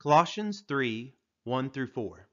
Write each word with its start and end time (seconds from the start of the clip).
Colossians 0.00 0.60
3 0.60 1.12
1 1.44 1.70
through 1.70 1.88
4. 1.88 2.28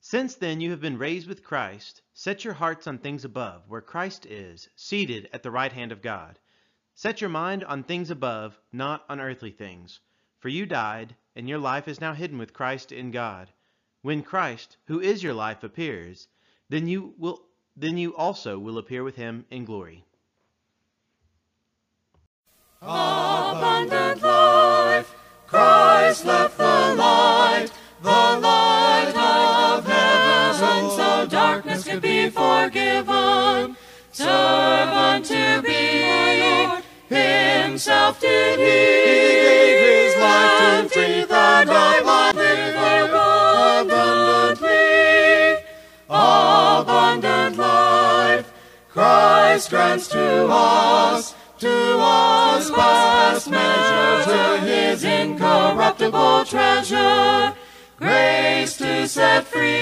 Since 0.00 0.36
then 0.36 0.60
you 0.60 0.70
have 0.70 0.80
been 0.80 0.96
raised 0.96 1.28
with 1.28 1.42
Christ, 1.42 2.00
set 2.14 2.44
your 2.44 2.54
hearts 2.54 2.86
on 2.86 2.98
things 2.98 3.24
above, 3.24 3.68
where 3.68 3.82
Christ 3.82 4.24
is, 4.24 4.68
seated 4.76 5.28
at 5.32 5.42
the 5.42 5.50
right 5.50 5.72
hand 5.72 5.92
of 5.92 6.00
God. 6.00 6.38
Set 6.94 7.20
your 7.20 7.28
mind 7.28 7.64
on 7.64 7.82
things 7.82 8.08
above, 8.08 8.58
not 8.72 9.04
on 9.10 9.20
earthly 9.20 9.50
things. 9.50 10.00
For 10.38 10.48
you 10.48 10.64
died, 10.64 11.16
and 11.34 11.48
your 11.48 11.58
life 11.58 11.86
is 11.86 12.00
now 12.00 12.14
hidden 12.14 12.38
with 12.38 12.54
Christ 12.54 12.92
in 12.92 13.10
God. 13.10 13.50
When 14.00 14.22
Christ, 14.22 14.78
who 14.86 15.00
is 15.00 15.22
your 15.22 15.34
life, 15.34 15.62
appears, 15.62 16.28
then 16.70 16.86
you 16.88 17.14
will 17.18 17.42
then 17.76 17.98
you 17.98 18.16
also 18.16 18.58
will 18.58 18.78
appear 18.78 19.04
with 19.04 19.16
him 19.16 19.44
in 19.50 19.66
glory. 19.66 20.06
Abundant 22.80 24.22
life, 24.22 25.14
Christ 25.46 26.24
Servant 34.16 35.26
to 35.26 35.60
be, 35.62 36.00
a 36.00 36.68
Lord, 36.68 36.82
himself 37.10 38.18
did 38.18 38.58
he, 38.58 38.64
gave 38.64 39.78
his 40.08 40.16
life 40.18 40.90
to 40.94 41.00
the 41.20 41.26
that 41.26 41.68
I 41.68 42.00
might 42.00 42.34
live 42.34 43.12
abundantly. 43.90 44.78
Abundant 46.08 47.58
life, 47.58 48.50
Christ 48.88 49.68
grants 49.68 50.08
to 50.08 50.46
us, 50.48 51.34
to 51.58 51.98
us 51.98 52.70
past 52.70 53.50
measure, 53.50 54.24
to 54.32 54.60
his 54.64 55.04
incorruptible 55.04 56.46
treasure, 56.46 57.52
grace 57.98 58.78
to 58.78 59.06
set 59.06 59.44
free, 59.46 59.76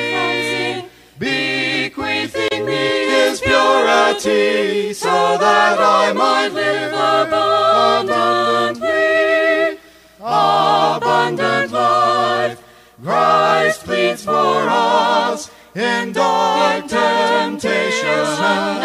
me 2.65 3.09
his 3.09 3.41
purity, 3.41 4.93
so 4.93 5.39
that 5.39 5.79
I 5.81 6.13
might 6.13 6.49
live 6.49 6.93
abundantly. 6.93 9.79
Abundant 10.21 11.73
life, 11.73 12.61
Christ 13.03 13.85
pleads 13.85 14.25
for 14.25 14.69
us 14.69 15.51
in 15.75 16.13
dark 16.13 16.87
temptation 16.89 18.27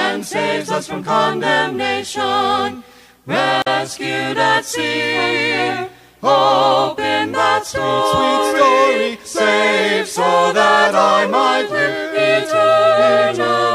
and 0.06 0.26
saves 0.26 0.72
us 0.72 0.88
from 0.88 1.04
condemnation. 1.04 2.84
Rescued 3.26 4.38
at 4.38 4.66
sea, 4.66 5.88
hope 6.22 7.00
in 7.00 7.32
that 7.32 7.66
sweet, 7.66 8.12
sweet 8.12 8.58
story, 8.58 9.18
saved 9.24 10.10
so 10.10 10.52
that 10.54 10.94
I 10.96 11.26
might 11.28 11.70
live 11.70 12.14
eternally. 12.16 13.69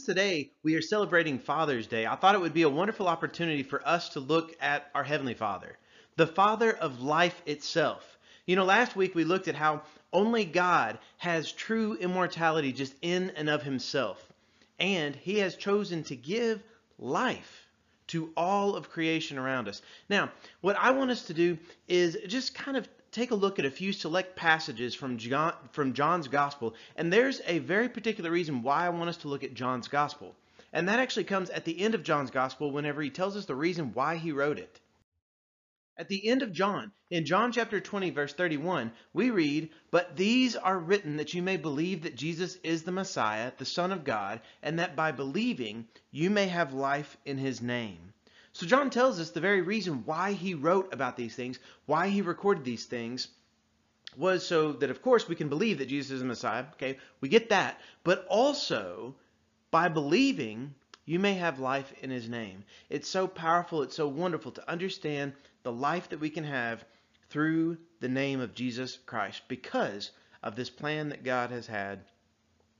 Since 0.00 0.06
today 0.06 0.50
we 0.62 0.76
are 0.76 0.80
celebrating 0.80 1.38
Father's 1.38 1.86
Day, 1.86 2.06
I 2.06 2.16
thought 2.16 2.34
it 2.34 2.40
would 2.40 2.54
be 2.54 2.62
a 2.62 2.70
wonderful 2.70 3.06
opportunity 3.06 3.62
for 3.62 3.86
us 3.86 4.08
to 4.10 4.20
look 4.20 4.56
at 4.58 4.90
our 4.94 5.04
Heavenly 5.04 5.34
Father, 5.34 5.76
the 6.16 6.26
Father 6.26 6.72
of 6.72 7.02
life 7.02 7.42
itself. 7.44 8.16
You 8.46 8.56
know, 8.56 8.64
last 8.64 8.96
week 8.96 9.14
we 9.14 9.24
looked 9.24 9.46
at 9.46 9.54
how 9.54 9.82
only 10.10 10.46
God 10.46 10.98
has 11.18 11.52
true 11.52 11.98
immortality 12.00 12.72
just 12.72 12.94
in 13.02 13.28
and 13.36 13.50
of 13.50 13.62
Himself, 13.62 14.32
and 14.78 15.14
He 15.14 15.36
has 15.40 15.54
chosen 15.54 16.02
to 16.04 16.16
give 16.16 16.62
life 16.98 17.66
to 18.06 18.32
all 18.38 18.76
of 18.76 18.88
creation 18.88 19.36
around 19.36 19.68
us. 19.68 19.82
Now, 20.08 20.32
what 20.62 20.78
I 20.78 20.92
want 20.92 21.10
us 21.10 21.26
to 21.26 21.34
do 21.34 21.58
is 21.88 22.16
just 22.26 22.54
kind 22.54 22.78
of 22.78 22.88
take 23.12 23.30
a 23.30 23.34
look 23.36 23.58
at 23.58 23.64
a 23.64 23.70
few 23.70 23.92
select 23.92 24.36
passages 24.36 24.94
from 24.94 25.18
John, 25.18 25.54
from 25.72 25.94
John's 25.94 26.28
Gospel, 26.28 26.74
and 26.96 27.12
there's 27.12 27.40
a 27.46 27.58
very 27.58 27.88
particular 27.88 28.30
reason 28.30 28.62
why 28.62 28.86
I 28.86 28.90
want 28.90 29.10
us 29.10 29.18
to 29.18 29.28
look 29.28 29.44
at 29.44 29.54
John's 29.54 29.88
Gospel. 29.88 30.34
And 30.72 30.88
that 30.88 31.00
actually 31.00 31.24
comes 31.24 31.50
at 31.50 31.64
the 31.64 31.80
end 31.80 31.94
of 31.94 32.04
John's 32.04 32.30
Gospel 32.30 32.70
whenever 32.70 33.02
he 33.02 33.10
tells 33.10 33.36
us 33.36 33.46
the 33.46 33.54
reason 33.54 33.92
why 33.92 34.16
he 34.16 34.30
wrote 34.30 34.58
it. 34.58 34.80
At 35.96 36.08
the 36.08 36.28
end 36.28 36.42
of 36.42 36.52
John, 36.52 36.92
in 37.10 37.26
John 37.26 37.52
chapter 37.52 37.80
20, 37.80 38.10
verse 38.10 38.32
31, 38.32 38.92
we 39.12 39.30
read, 39.30 39.70
But 39.90 40.16
these 40.16 40.56
are 40.56 40.78
written 40.78 41.16
that 41.16 41.34
you 41.34 41.42
may 41.42 41.56
believe 41.56 42.04
that 42.04 42.14
Jesus 42.14 42.56
is 42.62 42.84
the 42.84 42.92
Messiah, 42.92 43.52
the 43.58 43.66
Son 43.66 43.92
of 43.92 44.04
God, 44.04 44.40
and 44.62 44.78
that 44.78 44.96
by 44.96 45.12
believing 45.12 45.88
you 46.10 46.30
may 46.30 46.46
have 46.46 46.72
life 46.72 47.18
in 47.26 47.36
his 47.36 47.60
name. 47.60 48.14
So 48.60 48.66
John 48.66 48.90
tells 48.90 49.18
us 49.18 49.30
the 49.30 49.40
very 49.40 49.62
reason 49.62 50.02
why 50.04 50.32
he 50.34 50.52
wrote 50.52 50.92
about 50.92 51.16
these 51.16 51.34
things, 51.34 51.58
why 51.86 52.08
he 52.08 52.20
recorded 52.20 52.62
these 52.62 52.84
things, 52.84 53.28
was 54.18 54.46
so 54.46 54.72
that, 54.72 54.90
of 54.90 55.00
course, 55.00 55.26
we 55.26 55.34
can 55.34 55.48
believe 55.48 55.78
that 55.78 55.88
Jesus 55.88 56.10
is 56.10 56.20
the 56.20 56.26
Messiah. 56.26 56.66
Okay, 56.74 56.98
we 57.22 57.30
get 57.30 57.48
that. 57.48 57.80
But 58.04 58.26
also, 58.28 59.14
by 59.70 59.88
believing, 59.88 60.74
you 61.06 61.18
may 61.18 61.32
have 61.36 61.58
life 61.58 61.90
in 62.02 62.10
his 62.10 62.28
name. 62.28 62.64
It's 62.90 63.08
so 63.08 63.26
powerful, 63.26 63.80
it's 63.80 63.96
so 63.96 64.08
wonderful 64.08 64.52
to 64.52 64.70
understand 64.70 65.32
the 65.62 65.72
life 65.72 66.10
that 66.10 66.20
we 66.20 66.28
can 66.28 66.44
have 66.44 66.84
through 67.30 67.78
the 68.00 68.10
name 68.10 68.40
of 68.40 68.54
Jesus 68.54 68.98
Christ 69.06 69.40
because 69.48 70.10
of 70.42 70.54
this 70.54 70.68
plan 70.68 71.08
that 71.08 71.24
God 71.24 71.48
has 71.48 71.66
had 71.66 72.00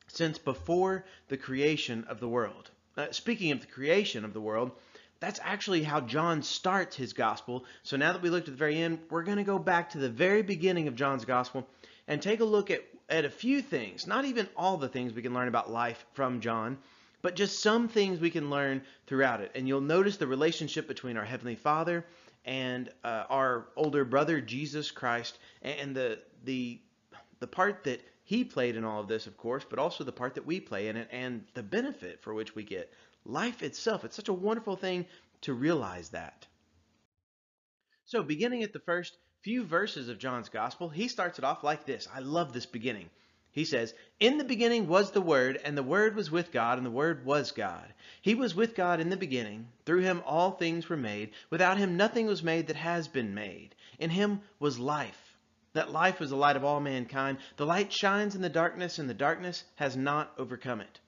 since 0.08 0.36
before 0.36 1.06
the 1.28 1.38
creation 1.38 2.04
of 2.06 2.20
the 2.20 2.28
world. 2.28 2.70
Uh, 2.98 3.12
speaking 3.12 3.50
of 3.50 3.62
the 3.62 3.66
creation 3.66 4.26
of 4.26 4.34
the 4.34 4.42
world, 4.42 4.72
that's 5.20 5.41
actually 5.42 5.82
how 5.82 6.00
John 6.00 6.42
starts 6.42 6.97
his 6.97 7.12
gospel. 7.12 7.64
So 7.82 7.97
now 7.97 8.12
that 8.12 8.22
we 8.22 8.31
looked 8.31 8.48
at 8.48 8.54
the 8.54 8.58
very 8.58 8.78
end, 8.78 8.98
we're 9.10 9.22
going 9.22 9.36
to 9.36 9.44
go 9.44 9.58
back 9.58 9.91
to 9.91 9.98
the 9.98 10.08
very 10.08 10.42
beginning 10.42 10.88
of 10.88 10.97
John's 10.97 11.25
gospel 11.25 11.69
and 12.08 12.20
take 12.20 12.41
a 12.41 12.44
look 12.44 12.70
at, 12.70 12.82
at 13.08 13.25
a 13.25 13.30
few 13.30 13.60
things, 13.60 14.06
not 14.06 14.25
even 14.25 14.48
all 14.56 14.78
the 14.78 14.88
things 14.88 15.12
we 15.12 15.22
can 15.22 15.34
learn 15.34 15.48
about 15.48 15.70
life 15.70 16.04
from 16.14 16.41
John, 16.41 16.78
but 17.22 17.36
just 17.36 17.60
some 17.60 17.86
things 17.86 18.19
we 18.19 18.30
can 18.30 18.48
learn 18.48 18.82
throughout 19.06 19.42
it. 19.42 19.53
And 19.54 19.69
you'll 19.69 19.82
notice 19.82 20.16
the 20.16 20.26
relationship 20.26 20.88
between 20.88 21.16
our 21.19 21.25
Heavenly 21.25 21.54
Father 21.56 22.04
and 22.47 22.88
uh, 23.04 23.25
our 23.28 23.66
older 23.76 24.04
brother 24.04 24.41
Jesus 24.41 24.91
Christ, 24.91 25.38
and 25.60 25.94
the 25.94 26.19
the 26.44 26.80
the 27.41 27.47
part 27.47 27.84
that 27.84 28.00
he 28.25 28.44
played 28.44 28.76
in 28.76 28.84
all 28.84 29.00
of 29.00 29.09
this, 29.09 29.26
of 29.26 29.36
course, 29.36 29.64
but 29.69 29.78
also 29.78 30.04
the 30.04 30.12
part 30.12 30.34
that 30.34 30.47
we 30.47 30.60
play 30.60 30.88
in 30.88 30.97
it, 30.97 31.09
and 31.10 31.44
the 31.54 31.62
benefit 31.62 32.22
for 32.22 32.32
which 32.32 32.54
we 32.54 32.62
get. 32.62 32.92
Life 33.25 33.62
itself, 33.62 34.04
it's 34.04 34.16
such 34.16 34.28
a 34.28 34.32
wonderful 34.32 34.76
thing 34.76 35.06
to 35.42 35.54
realize 35.54 36.10
that. 36.10 36.47
So, 38.06 38.22
beginning 38.22 38.62
at 38.62 38.72
the 38.72 38.81
first 38.81 39.16
few 39.42 39.64
verses 39.64 40.08
of 40.08 40.19
John's 40.19 40.48
Gospel, 40.48 40.88
he 40.88 41.08
starts 41.08 41.38
it 41.38 41.44
off 41.44 41.62
like 41.62 41.86
this. 41.86 42.09
I 42.12 42.20
love 42.20 42.53
this 42.53 42.66
beginning. 42.66 43.09
He 43.53 43.64
says, 43.64 43.94
In 44.20 44.38
the 44.38 44.44
beginning 44.44 44.86
was 44.86 45.10
the 45.10 45.20
Word, 45.20 45.60
and 45.64 45.76
the 45.76 45.82
Word 45.82 46.14
was 46.14 46.30
with 46.30 46.53
God, 46.53 46.78
and 46.78 46.86
the 46.86 46.91
Word 46.91 47.25
was 47.25 47.50
God. 47.50 47.92
He 48.22 48.34
was 48.34 48.54
with 48.54 48.76
God 48.76 49.00
in 49.00 49.10
the 49.10 49.16
beginning. 49.16 49.69
Through 49.84 50.03
him 50.03 50.22
all 50.25 50.53
things 50.53 50.88
were 50.88 50.97
made. 50.97 51.32
Without 51.50 51.78
him 51.78 51.97
nothing 51.97 52.26
was 52.26 52.42
made 52.42 52.69
that 52.69 52.76
has 52.76 53.09
been 53.09 53.34
made. 53.34 53.75
In 53.98 54.10
him 54.10 54.41
was 54.60 54.78
life. 54.78 55.38
That 55.72 55.91
life 55.91 56.20
was 56.20 56.30
the 56.30 56.36
light 56.36 56.56
of 56.56 56.64
all 56.64 56.80
mankind. 56.80 57.38
The 57.56 57.66
light 57.66 57.92
shines 57.92 58.34
in 58.34 58.42
the 58.42 58.48
darkness, 58.48 58.98
and 58.98 59.09
the 59.09 59.14
darkness 59.14 59.64
has 59.76 59.97
not 59.97 60.32
overcome 60.38 60.80
it. 60.80 61.00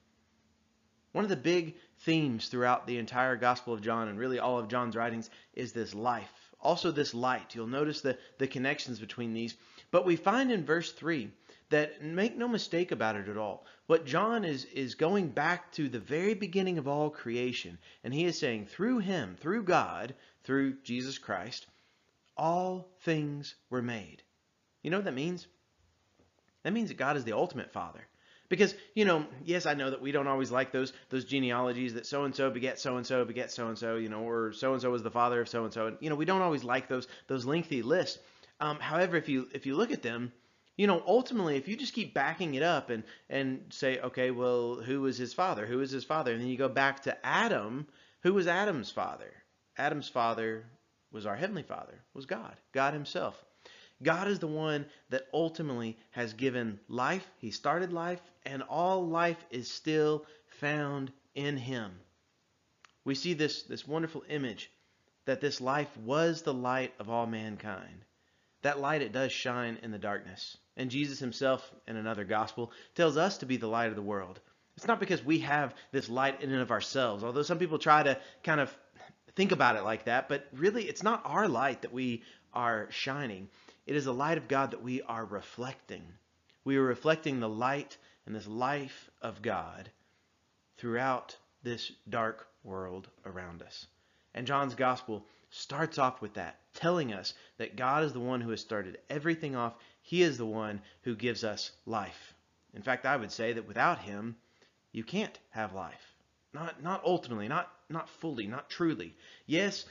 One 1.13 1.23
of 1.23 1.29
the 1.29 1.37
big 1.37 1.75
themes 2.03 2.47
throughout 2.47 2.87
the 2.87 2.97
entire 2.97 3.35
Gospel 3.35 3.73
of 3.73 3.81
John, 3.81 4.07
and 4.07 4.19
really 4.19 4.39
all 4.39 4.59
of 4.59 4.67
John's 4.67 4.95
writings, 4.95 5.29
is 5.53 5.73
this 5.73 5.93
life. 5.93 6.53
Also, 6.59 6.91
this 6.91 7.13
light. 7.13 7.55
You'll 7.55 7.67
notice 7.67 8.01
the, 8.01 8.17
the 8.37 8.47
connections 8.47 8.99
between 8.99 9.33
these. 9.33 9.55
But 9.91 10.05
we 10.05 10.15
find 10.15 10.51
in 10.51 10.65
verse 10.65 10.91
3 10.91 11.29
that 11.69 12.03
make 12.03 12.37
no 12.37 12.47
mistake 12.47 12.91
about 12.91 13.15
it 13.15 13.27
at 13.27 13.37
all. 13.37 13.65
What 13.87 14.05
John 14.05 14.45
is 14.45 14.65
is 14.65 14.95
going 14.95 15.29
back 15.29 15.71
to 15.73 15.89
the 15.89 15.99
very 15.99 16.33
beginning 16.33 16.77
of 16.77 16.87
all 16.87 17.09
creation, 17.09 17.77
and 18.03 18.13
he 18.13 18.25
is 18.25 18.37
saying 18.37 18.67
through 18.67 18.99
him, 18.99 19.35
through 19.39 19.63
God, 19.63 20.15
through 20.43 20.77
Jesus 20.83 21.17
Christ, 21.17 21.67
all 22.37 22.89
things 23.01 23.55
were 23.69 23.81
made. 23.81 24.23
You 24.83 24.91
know 24.91 24.97
what 24.97 25.05
that 25.05 25.13
means? 25.13 25.47
That 26.63 26.73
means 26.73 26.89
that 26.89 26.97
God 26.97 27.17
is 27.17 27.23
the 27.23 27.33
ultimate 27.33 27.71
father. 27.71 28.07
Because, 28.49 28.75
you 28.93 29.05
know, 29.05 29.25
yes, 29.43 29.65
I 29.65 29.73
know 29.73 29.89
that 29.89 30.01
we 30.01 30.11
don't 30.11 30.27
always 30.27 30.51
like 30.51 30.71
those 30.71 30.93
those 31.09 31.25
genealogies 31.25 31.93
that 31.95 32.05
so 32.05 32.23
and 32.25 32.35
so 32.35 32.49
beget 32.49 32.79
so 32.79 32.97
and 32.97 33.05
so 33.05 33.25
beget 33.25 33.51
so 33.51 33.67
and 33.67 33.77
so, 33.77 33.95
you 33.95 34.09
know, 34.09 34.27
or 34.27 34.53
so 34.53 34.73
and 34.73 34.81
so 34.81 34.91
was 34.91 35.03
the 35.03 35.11
father 35.11 35.41
of 35.41 35.49
so 35.49 35.63
and 35.63 35.73
so. 35.73 35.87
And 35.87 35.97
you 35.99 36.09
know, 36.09 36.15
we 36.15 36.25
don't 36.25 36.41
always 36.41 36.63
like 36.63 36.87
those 36.87 37.07
those 37.27 37.45
lengthy 37.45 37.81
lists. 37.81 38.19
Um, 38.59 38.79
however, 38.79 39.17
if 39.17 39.29
you 39.29 39.47
if 39.53 39.65
you 39.65 39.75
look 39.75 39.91
at 39.91 40.03
them, 40.03 40.31
you 40.77 40.87
know, 40.87 41.01
ultimately, 41.05 41.57
if 41.57 41.67
you 41.67 41.75
just 41.75 41.93
keep 41.93 42.13
backing 42.13 42.55
it 42.55 42.63
up 42.63 42.89
and 42.89 43.03
and 43.29 43.61
say, 43.69 43.99
okay, 43.99 44.31
well, 44.31 44.75
who 44.75 45.01
was 45.01 45.17
his 45.17 45.33
father? 45.33 45.65
Who 45.65 45.77
was 45.77 45.91
his 45.91 46.03
father? 46.03 46.31
And 46.33 46.41
then 46.41 46.47
you 46.47 46.57
go 46.57 46.69
back 46.69 47.03
to 47.03 47.25
Adam. 47.25 47.87
Who 48.21 48.33
was 48.33 48.47
Adam's 48.47 48.91
father? 48.91 49.31
Adam's 49.77 50.09
father 50.09 50.65
was 51.11 51.25
our 51.25 51.35
heavenly 51.35 51.63
father, 51.63 52.01
was 52.13 52.25
God, 52.25 52.55
God 52.73 52.93
Himself. 52.93 53.43
God 54.01 54.27
is 54.27 54.39
the 54.39 54.47
one 54.47 54.85
that 55.09 55.27
ultimately 55.33 55.97
has 56.11 56.33
given 56.33 56.79
life. 56.87 57.29
He 57.37 57.51
started 57.51 57.93
life, 57.93 58.21
and 58.45 58.63
all 58.63 59.07
life 59.07 59.43
is 59.51 59.71
still 59.71 60.25
found 60.47 61.11
in 61.35 61.57
Him. 61.57 61.91
we 63.05 63.15
see 63.15 63.33
this, 63.33 63.63
this 63.63 63.87
wonderful 63.87 64.23
image 64.29 64.71
that 65.25 65.41
this 65.41 65.61
life 65.61 65.95
was 65.97 66.41
the 66.41 66.53
light 66.53 66.93
of 66.99 67.09
all 67.09 67.25
mankind. 67.25 68.05
That 68.61 68.79
light, 68.79 69.01
it 69.01 69.11
does 69.11 69.31
shine 69.31 69.79
in 69.83 69.91
the 69.91 69.97
darkness. 69.97 70.57
And 70.77 70.89
Jesus 70.89 71.19
himself, 71.19 71.69
in 71.87 71.97
another 71.97 72.23
gospel, 72.23 72.71
tells 72.95 73.17
us 73.17 73.37
to 73.39 73.45
be 73.45 73.57
the 73.57 73.67
light 73.67 73.89
of 73.89 73.95
the 73.95 74.01
world. 74.01 74.39
It's 74.75 74.87
not 74.87 74.99
because 74.99 75.23
we 75.23 75.39
have 75.39 75.75
this 75.91 76.09
light 76.09 76.41
in 76.41 76.51
and 76.51 76.61
of 76.61 76.71
ourselves, 76.71 77.23
although 77.23 77.43
some 77.43 77.59
people 77.59 77.77
try 77.77 78.03
to 78.03 78.17
kind 78.43 78.59
of 78.59 78.75
think 79.35 79.51
about 79.51 79.75
it 79.75 79.83
like 79.83 80.05
that, 80.05 80.29
but 80.29 80.47
really 80.53 80.83
it's 80.83 81.03
not 81.03 81.21
our 81.25 81.47
light 81.47 81.83
that 81.83 81.93
we 81.93 82.23
are 82.53 82.87
shining. 82.91 83.49
It 83.85 83.95
is 83.95 84.05
the 84.05 84.13
light 84.13 84.37
of 84.37 84.47
God 84.47 84.71
that 84.71 84.81
we 84.81 85.01
are 85.01 85.25
reflecting. 85.25 86.03
We 86.63 86.77
are 86.77 86.83
reflecting 86.83 87.39
the 87.39 87.49
light 87.49 87.97
and 88.25 88.33
this 88.33 88.47
life 88.47 89.09
of 89.21 89.41
God 89.41 89.89
throughout 90.77 91.35
this 91.63 91.91
dark 92.09 92.47
world 92.63 93.09
around 93.25 93.61
us. 93.61 93.87
And 94.33 94.47
John's 94.47 94.75
gospel 94.75 95.25
starts 95.49 95.97
off 95.97 96.21
with 96.21 96.33
that, 96.35 96.59
telling 96.73 97.13
us 97.13 97.33
that 97.57 97.75
God 97.75 98.03
is 98.03 98.13
the 98.13 98.19
one 98.19 98.41
who 98.41 98.49
has 98.51 98.61
started 98.61 98.99
everything 99.09 99.55
off. 99.55 99.73
He 100.01 100.23
is 100.23 100.37
the 100.37 100.45
one 100.45 100.81
who 101.01 101.15
gives 101.15 101.43
us 101.43 101.71
life. 101.85 102.33
In 102.73 102.81
fact, 102.81 103.05
I 103.05 103.17
would 103.17 103.31
say 103.31 103.53
that 103.53 103.67
without 103.67 103.99
him, 103.99 104.35
you 104.91 105.03
can't 105.03 105.37
have 105.51 105.73
life. 105.73 106.15
Not 106.53 106.81
not 106.83 107.03
ultimately, 107.03 107.47
not 107.47 107.71
not 107.89 108.09
fully, 108.09 108.47
not 108.47 108.69
truly. 108.69 109.15
Yes, 109.45 109.85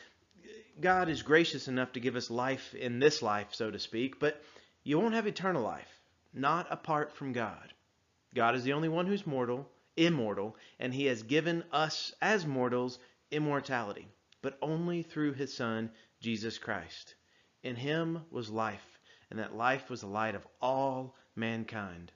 God 0.81 1.09
is 1.09 1.23
gracious 1.23 1.69
enough 1.69 1.93
to 1.93 2.01
give 2.01 2.17
us 2.17 2.31
life 2.31 2.75
in 2.75 2.99
this 2.99 3.23
life, 3.23 3.49
so 3.53 3.71
to 3.71 3.79
speak, 3.79 4.19
but 4.19 4.43
you 4.85 4.99
won't 4.99 5.15
have 5.15 5.27
eternal 5.27 5.63
life, 5.63 6.01
not 6.33 6.67
apart 6.71 7.13
from 7.13 7.33
God. 7.33 7.73
God 8.35 8.55
is 8.55 8.65
the 8.65 8.73
only 8.73 8.89
one 8.89 9.07
who's 9.07 9.27
mortal, 9.27 9.69
immortal, 9.97 10.57
and 10.81 10.93
he 10.93 11.07
has 11.07 11.23
given 11.23 11.65
us 11.73 12.15
as 12.21 12.47
mortals 12.47 12.99
immortality 13.31 14.09
but 14.43 14.59
only 14.61 15.03
through 15.03 15.33
his 15.33 15.55
Son, 15.55 15.91
Jesus 16.21 16.59
Christ. 16.59 17.15
In 17.63 17.77
him 17.77 18.23
was 18.31 18.51
life, 18.51 18.99
and 19.31 19.39
that 19.39 19.57
life 19.57 19.89
was 19.89 20.01
the 20.01 20.09
light 20.09 20.35
of 20.35 20.47
all 20.61 21.15
mankind. 21.37 22.13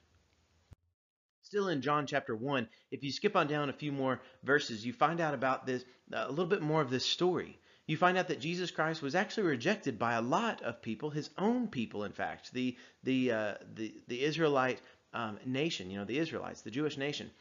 Still 1.41 1.69
in 1.69 1.81
John 1.81 2.05
chapter 2.05 2.35
1, 2.35 2.67
if 2.91 3.03
you 3.03 3.11
skip 3.11 3.37
on 3.37 3.47
down 3.47 3.69
a 3.69 3.73
few 3.73 3.93
more 3.93 4.19
verses, 4.43 4.85
you 4.85 4.91
find 4.91 5.21
out 5.21 5.33
about 5.33 5.65
this, 5.65 5.85
a 6.11 6.29
little 6.29 6.45
bit 6.45 6.61
more 6.61 6.81
of 6.81 6.89
this 6.89 7.05
story. 7.05 7.57
You 7.87 7.95
find 7.95 8.17
out 8.17 8.27
that 8.27 8.41
Jesus 8.41 8.69
Christ 8.69 9.01
was 9.01 9.15
actually 9.15 9.47
rejected 9.47 9.97
by 9.97 10.13
a 10.13 10.21
lot 10.21 10.61
of 10.61 10.81
people, 10.81 11.09
his 11.09 11.29
own 11.37 11.69
people, 11.69 12.03
in 12.03 12.11
fact, 12.11 12.51
the 12.53 12.75
the 13.03 13.31
uh, 13.31 13.53
the, 13.75 13.93
the 14.07 14.23
Israelite 14.23 14.81
um, 15.13 15.39
nation, 15.45 15.89
you 15.89 15.97
know, 15.97 16.05
the 16.05 16.19
Israelites, 16.19 16.61
the 16.61 16.71
Jewish 16.71 16.97
nation. 16.97 17.31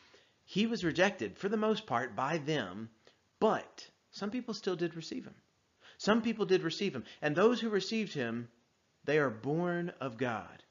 He 0.45 0.69
was 0.69 0.85
rejected 0.85 1.37
for 1.37 1.49
the 1.49 1.57
most 1.57 1.87
part 1.87 2.15
by 2.15 2.39
them, 2.39 2.91
but 3.41 3.91
some 4.13 4.31
people 4.31 4.55
still 4.55 4.77
did 4.77 4.95
receive 4.95 5.25
him. 5.25 5.35
Some 5.99 6.23
people 6.23 6.47
did 6.47 6.63
receive 6.63 6.95
him. 6.95 7.05
And 7.21 7.35
those 7.35 7.61
who 7.61 7.69
received 7.69 8.13
him, 8.13 8.49
they 9.05 9.19
are 9.19 9.31
born 9.31 9.93
of 10.01 10.17
God. 10.17 10.63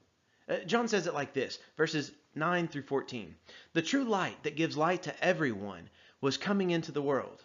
Uh, 0.48 0.58
John 0.60 0.88
says 0.88 1.06
it 1.06 1.14
like 1.14 1.34
this 1.34 1.58
verses 1.76 2.12
9 2.34 2.68
through 2.68 2.82
14. 2.82 3.34
The 3.74 3.82
true 3.82 4.04
light 4.04 4.42
that 4.44 4.56
gives 4.56 4.76
light 4.76 5.02
to 5.02 5.24
everyone 5.24 5.90
was 6.20 6.38
coming 6.38 6.70
into 6.70 6.92
the 6.92 7.02
world. 7.02 7.44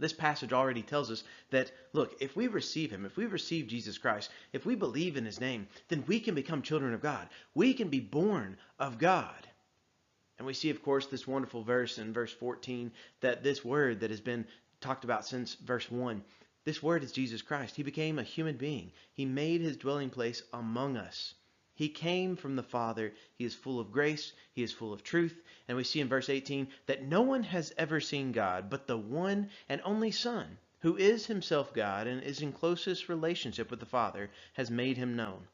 This 0.00 0.12
passage 0.14 0.52
already 0.52 0.82
tells 0.82 1.10
us 1.10 1.22
that, 1.50 1.70
look, 1.92 2.16
if 2.20 2.34
we 2.34 2.48
receive 2.48 2.90
him, 2.90 3.04
if 3.04 3.16
we 3.16 3.26
receive 3.26 3.66
Jesus 3.66 3.98
Christ, 3.98 4.30
if 4.52 4.64
we 4.64 4.74
believe 4.74 5.16
in 5.16 5.26
his 5.26 5.40
name, 5.40 5.68
then 5.88 6.04
we 6.06 6.20
can 6.20 6.34
become 6.34 6.62
children 6.62 6.94
of 6.94 7.02
God. 7.02 7.28
We 7.54 7.74
can 7.74 7.88
be 7.88 8.00
born 8.00 8.56
of 8.78 8.98
God. 8.98 9.46
And 10.38 10.46
we 10.46 10.54
see, 10.54 10.70
of 10.70 10.82
course, 10.82 11.06
this 11.06 11.26
wonderful 11.26 11.62
verse 11.62 11.98
in 11.98 12.14
verse 12.14 12.32
14 12.32 12.90
that 13.20 13.42
this 13.42 13.62
word 13.62 14.00
that 14.00 14.10
has 14.10 14.22
been 14.22 14.46
talked 14.80 15.04
about 15.04 15.26
since 15.26 15.54
verse 15.54 15.90
1. 15.90 16.24
This 16.64 16.82
word 16.82 17.04
is 17.04 17.12
Jesus 17.12 17.42
Christ. 17.42 17.76
He 17.76 17.82
became 17.82 18.18
a 18.18 18.22
human 18.22 18.56
being. 18.56 18.92
He 19.12 19.26
made 19.26 19.60
his 19.60 19.76
dwelling 19.76 20.08
place 20.08 20.42
among 20.54 20.96
us. 20.96 21.34
He 21.80 21.88
came 21.88 22.36
from 22.36 22.56
the 22.56 22.62
Father. 22.62 23.14
He 23.38 23.46
is 23.46 23.54
full 23.54 23.80
of 23.80 23.90
grace. 23.90 24.34
He 24.52 24.62
is 24.62 24.70
full 24.70 24.92
of 24.92 25.02
truth. 25.02 25.40
And 25.66 25.78
we 25.78 25.84
see 25.84 26.02
in 26.02 26.10
verse 26.10 26.28
18 26.28 26.68
that 26.84 27.04
no 27.04 27.22
one 27.22 27.42
has 27.42 27.72
ever 27.78 28.00
seen 28.00 28.32
God 28.32 28.68
but 28.68 28.86
the 28.86 28.98
one 28.98 29.48
and 29.66 29.80
only 29.82 30.10
Son, 30.10 30.58
who 30.80 30.98
is 30.98 31.24
himself 31.24 31.72
God 31.72 32.06
and 32.06 32.22
is 32.22 32.42
in 32.42 32.52
closest 32.52 33.08
relationship 33.08 33.70
with 33.70 33.80
the 33.80 33.86
Father, 33.86 34.30
has 34.52 34.70
made 34.70 34.98
him 34.98 35.16
known. 35.16 35.48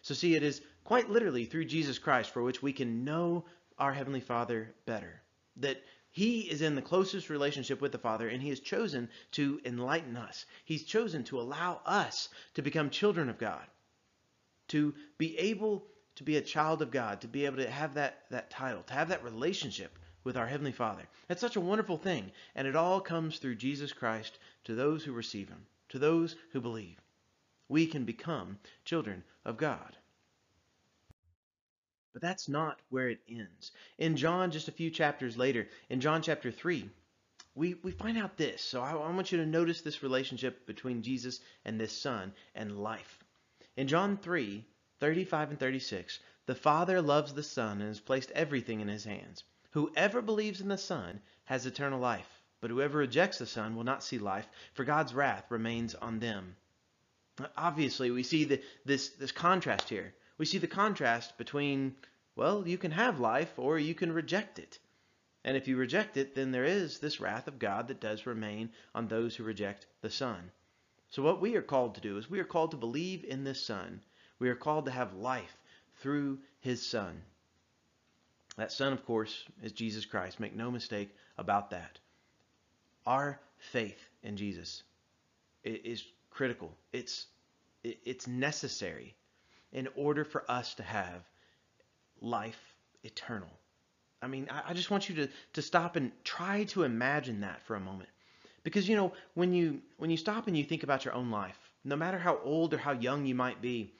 So, 0.00 0.14
see, 0.14 0.34
it 0.34 0.42
is 0.42 0.62
quite 0.82 1.10
literally 1.10 1.44
through 1.44 1.66
Jesus 1.66 1.98
Christ 1.98 2.30
for 2.30 2.42
which 2.42 2.62
we 2.62 2.72
can 2.72 3.04
know 3.04 3.44
our 3.78 3.92
Heavenly 3.92 4.20
Father 4.20 4.74
better. 4.86 5.20
That 5.58 5.84
he 6.10 6.50
is 6.50 6.62
in 6.62 6.74
the 6.74 6.80
closest 6.80 7.28
relationship 7.28 7.82
with 7.82 7.92
the 7.92 7.98
Father, 7.98 8.26
and 8.26 8.40
He 8.42 8.48
has 8.48 8.60
chosen 8.60 9.10
to 9.32 9.60
enlighten 9.66 10.16
us. 10.16 10.46
He's 10.64 10.84
chosen 10.84 11.24
to 11.24 11.38
allow 11.38 11.82
us 11.84 12.30
to 12.54 12.62
become 12.62 12.88
children 12.88 13.28
of 13.28 13.36
God, 13.36 13.66
to 14.68 14.94
be 15.18 15.36
able 15.38 15.86
to 16.16 16.22
be 16.24 16.36
a 16.36 16.42
child 16.42 16.82
of 16.82 16.90
God, 16.90 17.20
to 17.20 17.28
be 17.28 17.44
able 17.44 17.58
to 17.58 17.70
have 17.70 17.94
that, 17.94 18.24
that 18.30 18.50
title, 18.50 18.82
to 18.84 18.94
have 18.94 19.08
that 19.08 19.24
relationship 19.24 19.98
with 20.24 20.36
our 20.36 20.46
Heavenly 20.46 20.72
Father. 20.72 21.02
That's 21.28 21.40
such 21.40 21.56
a 21.56 21.60
wonderful 21.60 21.98
thing, 21.98 22.32
and 22.54 22.66
it 22.66 22.74
all 22.74 23.00
comes 23.00 23.38
through 23.38 23.56
Jesus 23.56 23.92
Christ 23.92 24.38
to 24.64 24.74
those 24.74 25.04
who 25.04 25.12
receive 25.12 25.48
Him, 25.48 25.66
to 25.90 25.98
those 25.98 26.34
who 26.52 26.60
believe. 26.60 26.96
We 27.68 27.86
can 27.86 28.04
become 28.04 28.58
children 28.84 29.22
of 29.44 29.56
God. 29.56 29.96
But 32.12 32.22
that's 32.22 32.48
not 32.48 32.80
where 32.88 33.10
it 33.10 33.20
ends. 33.28 33.72
In 33.98 34.16
John, 34.16 34.50
just 34.50 34.68
a 34.68 34.72
few 34.72 34.90
chapters 34.90 35.36
later, 35.36 35.68
in 35.90 36.00
John 36.00 36.22
chapter 36.22 36.50
3, 36.50 36.88
we, 37.54 37.74
we 37.74 37.90
find 37.90 38.16
out 38.16 38.38
this. 38.38 38.62
So 38.62 38.80
I, 38.80 38.92
I 38.92 39.10
want 39.12 39.32
you 39.32 39.38
to 39.38 39.46
notice 39.46 39.82
this 39.82 40.02
relationship 40.02 40.66
between 40.66 41.02
Jesus 41.02 41.40
and 41.64 41.78
this 41.78 41.92
Son 41.92 42.32
and 42.54 42.82
life. 42.82 43.18
In 43.76 43.88
John 43.88 44.16
3, 44.16 44.64
35 45.00 45.50
and 45.50 45.60
36, 45.60 46.20
the 46.46 46.54
Father 46.54 47.00
loves 47.02 47.34
the 47.34 47.42
Son 47.42 47.80
and 47.80 47.88
has 47.88 48.00
placed 48.00 48.30
everything 48.32 48.80
in 48.80 48.88
his 48.88 49.04
hands. 49.04 49.44
Whoever 49.72 50.22
believes 50.22 50.60
in 50.60 50.68
the 50.68 50.78
Son 50.78 51.20
has 51.44 51.66
eternal 51.66 52.00
life, 52.00 52.42
but 52.60 52.70
whoever 52.70 52.98
rejects 52.98 53.38
the 53.38 53.46
Son 53.46 53.76
will 53.76 53.84
not 53.84 54.02
see 54.02 54.18
life, 54.18 54.48
for 54.74 54.84
God's 54.84 55.14
wrath 55.14 55.50
remains 55.50 55.94
on 55.94 56.18
them. 56.18 56.56
Obviously, 57.56 58.10
we 58.10 58.22
see 58.22 58.44
the, 58.44 58.62
this, 58.84 59.10
this 59.10 59.32
contrast 59.32 59.88
here 59.88 60.14
we 60.38 60.44
see 60.44 60.58
the 60.58 60.66
contrast 60.66 61.38
between, 61.38 61.96
well, 62.34 62.68
you 62.68 62.76
can 62.76 62.90
have 62.90 63.20
life 63.20 63.58
or 63.58 63.78
you 63.78 63.94
can 63.94 64.12
reject 64.12 64.58
it. 64.58 64.78
And 65.44 65.56
if 65.56 65.68
you 65.68 65.76
reject 65.76 66.16
it, 66.16 66.34
then 66.34 66.50
there 66.50 66.64
is 66.64 66.98
this 66.98 67.20
wrath 67.20 67.48
of 67.48 67.58
God 67.58 67.88
that 67.88 68.00
does 68.00 68.26
remain 68.26 68.70
on 68.94 69.08
those 69.08 69.36
who 69.36 69.44
reject 69.44 69.86
the 70.02 70.10
Son. 70.10 70.50
So, 71.10 71.22
what 71.22 71.40
we 71.40 71.56
are 71.56 71.62
called 71.62 71.94
to 71.94 72.00
do 72.00 72.18
is 72.18 72.28
we 72.28 72.40
are 72.40 72.44
called 72.44 72.72
to 72.72 72.76
believe 72.76 73.24
in 73.24 73.44
this 73.44 73.64
Son. 73.64 74.00
We 74.38 74.48
are 74.48 74.56
called 74.56 74.86
to 74.86 74.90
have 74.90 75.14
life 75.14 75.56
through 76.00 76.38
his 76.60 76.84
Son. 76.84 77.22
That 78.56 78.72
Son, 78.72 78.92
of 78.92 79.04
course, 79.04 79.44
is 79.62 79.72
Jesus 79.72 80.04
Christ. 80.04 80.40
Make 80.40 80.54
no 80.54 80.70
mistake 80.70 81.14
about 81.38 81.70
that. 81.70 81.98
Our 83.06 83.40
faith 83.58 84.08
in 84.22 84.36
Jesus 84.36 84.82
is 85.64 86.04
critical. 86.30 86.72
It's 86.92 87.26
it's 87.82 88.26
necessary 88.26 89.14
in 89.72 89.88
order 89.94 90.24
for 90.24 90.50
us 90.50 90.74
to 90.74 90.82
have 90.82 91.22
life 92.20 92.74
eternal. 93.04 93.50
I 94.22 94.26
mean, 94.28 94.48
I, 94.50 94.72
just 94.72 94.90
want 94.90 95.08
you 95.08 95.14
to, 95.16 95.28
to 95.52 95.62
stop 95.62 95.94
and 95.94 96.10
try 96.24 96.64
to 96.64 96.82
imagine 96.82 97.40
that 97.42 97.62
for 97.62 97.76
a 97.76 97.80
moment. 97.80 98.08
Because 98.66 98.88
you 98.88 98.96
know, 98.96 99.12
when 99.34 99.52
you 99.54 99.80
when 99.96 100.10
you 100.10 100.16
stop 100.16 100.48
and 100.48 100.58
you 100.58 100.64
think 100.64 100.82
about 100.82 101.04
your 101.04 101.14
own 101.14 101.30
life, 101.30 101.56
no 101.84 101.94
matter 101.94 102.18
how 102.18 102.40
old 102.42 102.74
or 102.74 102.78
how 102.78 102.90
young 102.90 103.24
you 103.24 103.34
might 103.36 103.62
be, 103.62 103.92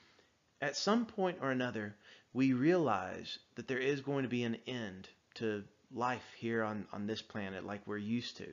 at 0.61 0.77
some 0.77 1.07
point 1.07 1.39
or 1.41 1.53
another, 1.53 1.95
we 2.33 2.53
realize 2.53 3.39
that 3.55 3.69
there 3.69 3.79
is 3.79 4.01
going 4.01 4.25
to 4.25 4.29
be 4.29 4.43
an 4.43 4.57
end 4.67 5.09
to 5.35 5.63
life 5.93 6.27
here 6.37 6.65
on, 6.65 6.89
on 6.93 7.07
this 7.07 7.23
planet 7.23 7.65
like 7.65 7.87
we're 7.87 7.97
used 7.97 8.39
to. 8.39 8.49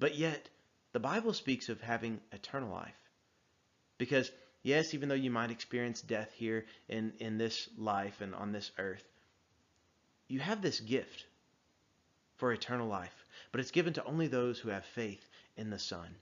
But 0.00 0.16
yet, 0.16 0.48
the 0.92 0.98
Bible 0.98 1.34
speaks 1.34 1.68
of 1.68 1.80
having 1.80 2.20
eternal 2.32 2.72
life. 2.72 2.98
Because 3.98 4.32
Yes, 4.66 4.94
even 4.94 5.08
though 5.08 5.14
you 5.14 5.30
might 5.30 5.52
experience 5.52 6.00
death 6.00 6.32
here 6.32 6.66
in, 6.88 7.12
in 7.20 7.38
this 7.38 7.68
life 7.78 8.20
and 8.20 8.34
on 8.34 8.50
this 8.50 8.72
earth, 8.78 9.04
you 10.26 10.40
have 10.40 10.60
this 10.60 10.80
gift 10.80 11.24
for 12.38 12.52
eternal 12.52 12.88
life. 12.88 13.25
But 13.56 13.62
it's 13.62 13.70
given 13.70 13.94
to 13.94 14.04
only 14.04 14.26
those 14.26 14.58
who 14.58 14.68
have 14.68 14.84
faith 14.84 15.30
in 15.56 15.70
the 15.70 15.78
Son. 15.78 16.14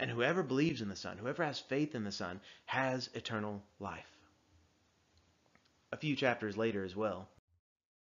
And 0.00 0.10
whoever 0.10 0.42
believes 0.42 0.82
in 0.82 0.88
the 0.88 0.96
Son, 0.96 1.18
whoever 1.18 1.44
has 1.44 1.60
faith 1.60 1.94
in 1.94 2.02
the 2.02 2.10
Son, 2.10 2.40
has 2.64 3.08
eternal 3.14 3.62
life. 3.78 4.10
A 5.92 5.96
few 5.96 6.16
chapters 6.16 6.56
later 6.56 6.84
as 6.84 6.96
well. 6.96 7.28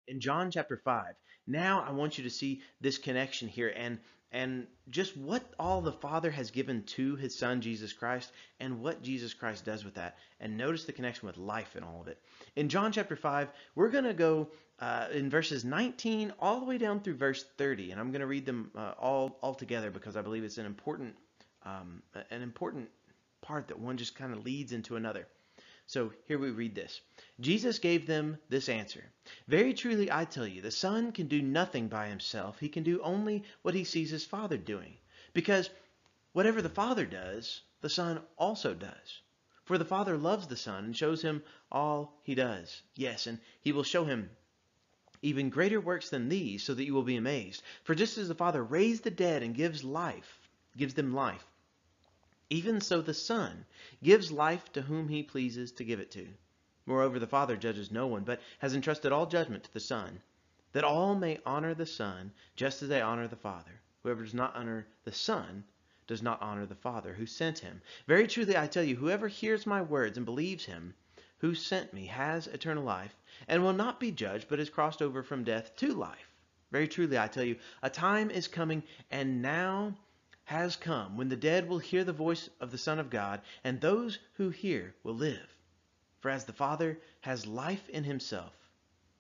In 0.07 0.21
John 0.21 0.49
chapter 0.49 0.77
5, 0.77 1.13
now 1.47 1.83
I 1.87 1.91
want 1.91 2.17
you 2.17 2.23
to 2.23 2.29
see 2.29 2.61
this 2.81 2.97
connection 2.97 3.47
here 3.47 3.73
and 3.75 3.99
and 4.33 4.65
just 4.89 5.15
what 5.15 5.43
all 5.59 5.79
the 5.81 5.91
Father 5.91 6.31
has 6.31 6.49
given 6.49 6.81
to 6.83 7.15
his 7.15 7.37
Son, 7.37 7.61
Jesus 7.61 7.93
Christ, 7.93 8.31
and 8.59 8.81
what 8.81 9.03
Jesus 9.03 9.31
Christ 9.33 9.63
does 9.63 9.85
with 9.85 9.93
that. 9.93 10.17
And 10.39 10.57
notice 10.57 10.85
the 10.85 10.91
connection 10.91 11.27
with 11.27 11.37
life 11.37 11.75
in 11.75 11.83
all 11.83 12.01
of 12.01 12.07
it. 12.07 12.19
In 12.55 12.67
John 12.67 12.91
chapter 12.91 13.15
5, 13.15 13.49
we're 13.75 13.89
going 13.89 14.05
to 14.05 14.13
go 14.13 14.49
uh, 14.79 15.07
in 15.13 15.29
verses 15.29 15.63
19 15.63 16.33
all 16.39 16.59
the 16.59 16.65
way 16.65 16.79
down 16.79 16.99
through 16.99 17.13
verse 17.13 17.45
30. 17.57 17.91
And 17.91 18.01
I'm 18.01 18.09
going 18.09 18.21
to 18.21 18.27
read 18.27 18.47
them 18.47 18.71
uh, 18.75 18.93
all, 18.99 19.37
all 19.43 19.53
together 19.53 19.91
because 19.91 20.17
I 20.17 20.23
believe 20.23 20.43
it's 20.43 20.57
an 20.57 20.65
important, 20.65 21.15
um, 21.63 22.01
an 22.31 22.41
important 22.41 22.89
part 23.41 23.67
that 23.67 23.77
one 23.77 23.97
just 23.97 24.15
kind 24.15 24.33
of 24.33 24.43
leads 24.43 24.71
into 24.71 24.95
another. 24.95 25.27
So 25.85 26.13
here 26.27 26.39
we 26.39 26.49
read 26.49 26.75
this. 26.75 27.01
Jesus 27.39 27.77
gave 27.79 28.07
them 28.07 28.37
this 28.49 28.69
answer 28.69 29.11
Very 29.47 29.73
truly 29.73 30.11
I 30.11 30.25
tell 30.25 30.47
you, 30.47 30.61
the 30.61 30.71
Son 30.71 31.11
can 31.11 31.27
do 31.27 31.41
nothing 31.41 31.87
by 31.87 32.07
himself. 32.07 32.59
He 32.59 32.69
can 32.69 32.83
do 32.83 33.01
only 33.01 33.43
what 33.61 33.75
he 33.75 33.83
sees 33.83 34.09
his 34.09 34.25
Father 34.25 34.57
doing. 34.57 34.97
Because 35.33 35.69
whatever 36.31 36.61
the 36.61 36.69
Father 36.69 37.05
does, 37.05 37.61
the 37.81 37.89
Son 37.89 38.21
also 38.37 38.73
does. 38.73 39.21
For 39.65 39.77
the 39.77 39.85
Father 39.85 40.17
loves 40.17 40.47
the 40.47 40.57
Son 40.57 40.85
and 40.85 40.97
shows 40.97 41.21
him 41.21 41.43
all 41.71 42.19
he 42.23 42.35
does. 42.35 42.81
Yes, 42.95 43.27
and 43.27 43.39
he 43.61 43.71
will 43.71 43.83
show 43.83 44.05
him 44.05 44.29
even 45.23 45.49
greater 45.49 45.79
works 45.79 46.09
than 46.09 46.27
these, 46.27 46.63
so 46.63 46.73
that 46.73 46.83
you 46.85 46.93
will 46.93 47.03
be 47.03 47.15
amazed. 47.15 47.63
For 47.83 47.95
just 47.95 48.17
as 48.17 48.27
the 48.27 48.35
Father 48.35 48.63
raised 48.63 49.03
the 49.03 49.11
dead 49.11 49.41
and 49.41 49.55
gives 49.55 49.83
life, 49.83 50.49
gives 50.75 50.93
them 50.93 51.13
life, 51.13 51.45
even 52.49 52.81
so 52.81 53.01
the 53.01 53.13
Son 53.13 53.65
gives 54.01 54.31
life 54.31 54.71
to 54.73 54.81
whom 54.81 55.07
he 55.07 55.23
pleases 55.23 55.71
to 55.71 55.83
give 55.83 55.99
it 55.99 56.11
to. 56.11 56.27
Moreover, 56.85 57.19
the 57.19 57.27
Father 57.27 57.55
judges 57.55 57.91
no 57.91 58.07
one, 58.07 58.23
but 58.23 58.41
has 58.59 58.75
entrusted 58.75 59.11
all 59.11 59.25
judgment 59.25 59.63
to 59.63 59.73
the 59.73 59.79
Son, 59.79 60.21
that 60.73 60.83
all 60.83 61.15
may 61.15 61.39
honor 61.45 61.73
the 61.73 61.85
Son 61.85 62.31
just 62.55 62.83
as 62.83 62.89
they 62.89 63.01
honor 63.01 63.27
the 63.27 63.35
Father. 63.35 63.81
Whoever 64.03 64.23
does 64.23 64.33
not 64.33 64.55
honor 64.55 64.87
the 65.03 65.13
Son 65.13 65.63
does 66.07 66.21
not 66.21 66.41
honor 66.41 66.65
the 66.65 66.75
Father 66.75 67.13
who 67.13 67.25
sent 67.25 67.59
him. 67.59 67.81
Very 68.07 68.27
truly 68.27 68.57
I 68.57 68.67
tell 68.67 68.83
you, 68.83 68.97
whoever 68.97 69.27
hears 69.27 69.65
my 69.65 69.81
words 69.81 70.17
and 70.17 70.25
believes 70.25 70.65
him 70.65 70.93
who 71.43 71.53
sent 71.53 71.93
me 71.93 72.05
has 72.05 72.47
eternal 72.47 72.85
life, 72.85 73.17
and 73.49 73.61
will 73.61 73.73
not 73.73 73.99
be 73.99 74.11
judged, 74.11 74.47
but 74.47 74.61
is 74.61 74.69
crossed 74.69 75.01
over 75.01 75.21
from 75.21 75.43
death 75.43 75.75
to 75.75 75.93
life. 75.93 76.33
Very 76.71 76.87
truly 76.87 77.17
I 77.17 77.27
tell 77.27 77.43
you, 77.43 77.57
a 77.81 77.89
time 77.89 78.31
is 78.31 78.47
coming, 78.47 78.81
and 79.11 79.41
now 79.41 79.93
has 80.45 80.75
come 80.75 81.15
when 81.15 81.29
the 81.29 81.35
dead 81.35 81.67
will 81.67 81.79
hear 81.79 82.03
the 82.03 82.13
voice 82.13 82.49
of 82.59 82.71
the 82.71 82.77
Son 82.77 82.99
of 82.99 83.09
God, 83.09 83.41
and 83.63 83.79
those 83.79 84.19
who 84.33 84.49
hear 84.49 84.93
will 85.03 85.15
live. 85.15 85.57
For 86.19 86.29
as 86.29 86.45
the 86.45 86.53
Father 86.53 86.99
has 87.21 87.45
life 87.45 87.89
in 87.89 88.03
himself, 88.03 88.53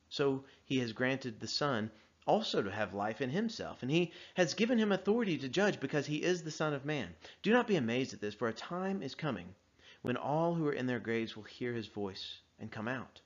so 0.09 0.45
he 0.65 0.79
has 0.79 0.93
granted 0.93 1.39
the 1.39 1.47
Son 1.47 1.91
also 2.25 2.61
to 2.61 2.71
have 2.71 2.93
life 2.93 3.21
in 3.21 3.29
himself, 3.29 3.81
and 3.81 3.91
he 3.91 4.11
has 4.35 4.53
given 4.53 4.77
him 4.77 4.91
authority 4.91 5.37
to 5.37 5.49
judge 5.49 5.79
because 5.79 6.05
he 6.05 6.23
is 6.23 6.43
the 6.43 6.51
Son 6.51 6.73
of 6.73 6.85
Man. 6.85 7.15
Do 7.41 7.51
not 7.51 7.67
be 7.67 7.75
amazed 7.75 8.13
at 8.13 8.21
this, 8.21 8.35
for 8.35 8.47
a 8.47 8.53
time 8.53 9.01
is 9.01 9.15
coming 9.15 9.55
when 10.01 10.17
all 10.17 10.53
who 10.53 10.67
are 10.67 10.73
in 10.73 10.87
their 10.87 10.99
graves 10.99 11.35
will 11.35 11.43
hear 11.43 11.73
his 11.73 11.87
voice 11.87 12.39
and 12.59 12.71
come 12.71 12.87
out. 12.87 13.21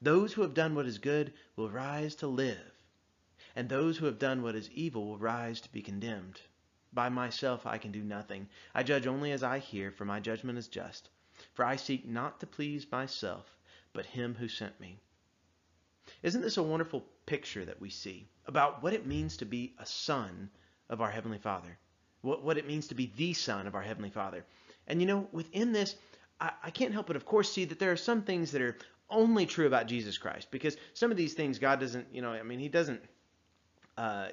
Those 0.00 0.32
who 0.32 0.42
have 0.42 0.54
done 0.54 0.74
what 0.74 0.86
is 0.86 0.98
good 0.98 1.32
will 1.56 1.70
rise 1.70 2.14
to 2.16 2.26
live, 2.26 2.72
and 3.54 3.68
those 3.68 3.98
who 3.98 4.06
have 4.06 4.18
done 4.18 4.42
what 4.42 4.54
is 4.54 4.70
evil 4.70 5.06
will 5.06 5.18
rise 5.18 5.60
to 5.60 5.72
be 5.72 5.82
condemned. 5.82 6.40
By 6.94 7.08
myself 7.08 7.66
I 7.66 7.78
can 7.78 7.90
do 7.90 8.02
nothing. 8.02 8.48
I 8.74 8.82
judge 8.82 9.06
only 9.06 9.32
as 9.32 9.42
I 9.42 9.58
hear, 9.58 9.90
for 9.90 10.04
my 10.04 10.20
judgment 10.20 10.58
is 10.58 10.68
just. 10.68 11.08
For 11.52 11.64
I 11.64 11.76
seek 11.76 12.06
not 12.06 12.40
to 12.40 12.46
please 12.46 12.90
myself, 12.90 13.56
but 13.92 14.06
him 14.06 14.36
who 14.36 14.48
sent 14.48 14.78
me. 14.78 15.00
Isn't 16.22 16.42
this 16.42 16.56
a 16.56 16.62
wonderful 16.62 17.04
picture 17.26 17.64
that 17.64 17.80
we 17.80 17.90
see 17.90 18.28
about 18.46 18.82
what 18.82 18.92
it 18.92 19.06
means 19.06 19.36
to 19.38 19.44
be 19.44 19.74
a 19.78 19.86
son 19.86 20.50
of 20.88 21.00
our 21.00 21.10
Heavenly 21.10 21.38
Father? 21.38 21.78
What, 22.22 22.42
what 22.42 22.58
it 22.58 22.66
means 22.66 22.88
to 22.88 22.94
be 22.94 23.12
the 23.16 23.32
son 23.32 23.66
of 23.66 23.74
our 23.74 23.82
Heavenly 23.82 24.10
Father. 24.10 24.44
And 24.86 25.00
you 25.00 25.06
know, 25.06 25.28
within 25.32 25.72
this, 25.72 25.96
I, 26.40 26.52
I 26.62 26.70
can't 26.70 26.92
help 26.92 27.06
but, 27.06 27.16
of 27.16 27.24
course, 27.24 27.50
see 27.50 27.64
that 27.64 27.78
there 27.78 27.92
are 27.92 27.96
some 27.96 28.22
things 28.22 28.52
that 28.52 28.62
are 28.62 28.76
only 29.10 29.46
true 29.46 29.66
about 29.66 29.86
Jesus 29.86 30.18
Christ 30.18 30.50
because 30.50 30.76
some 30.94 31.10
of 31.10 31.16
these 31.16 31.34
things 31.34 31.58
God 31.58 31.80
doesn't, 31.80 32.06
you 32.12 32.22
know, 32.22 32.32
I 32.32 32.42
mean, 32.42 32.58
He 32.58 32.68
doesn't. 32.68 33.02
Uh, 33.96 34.28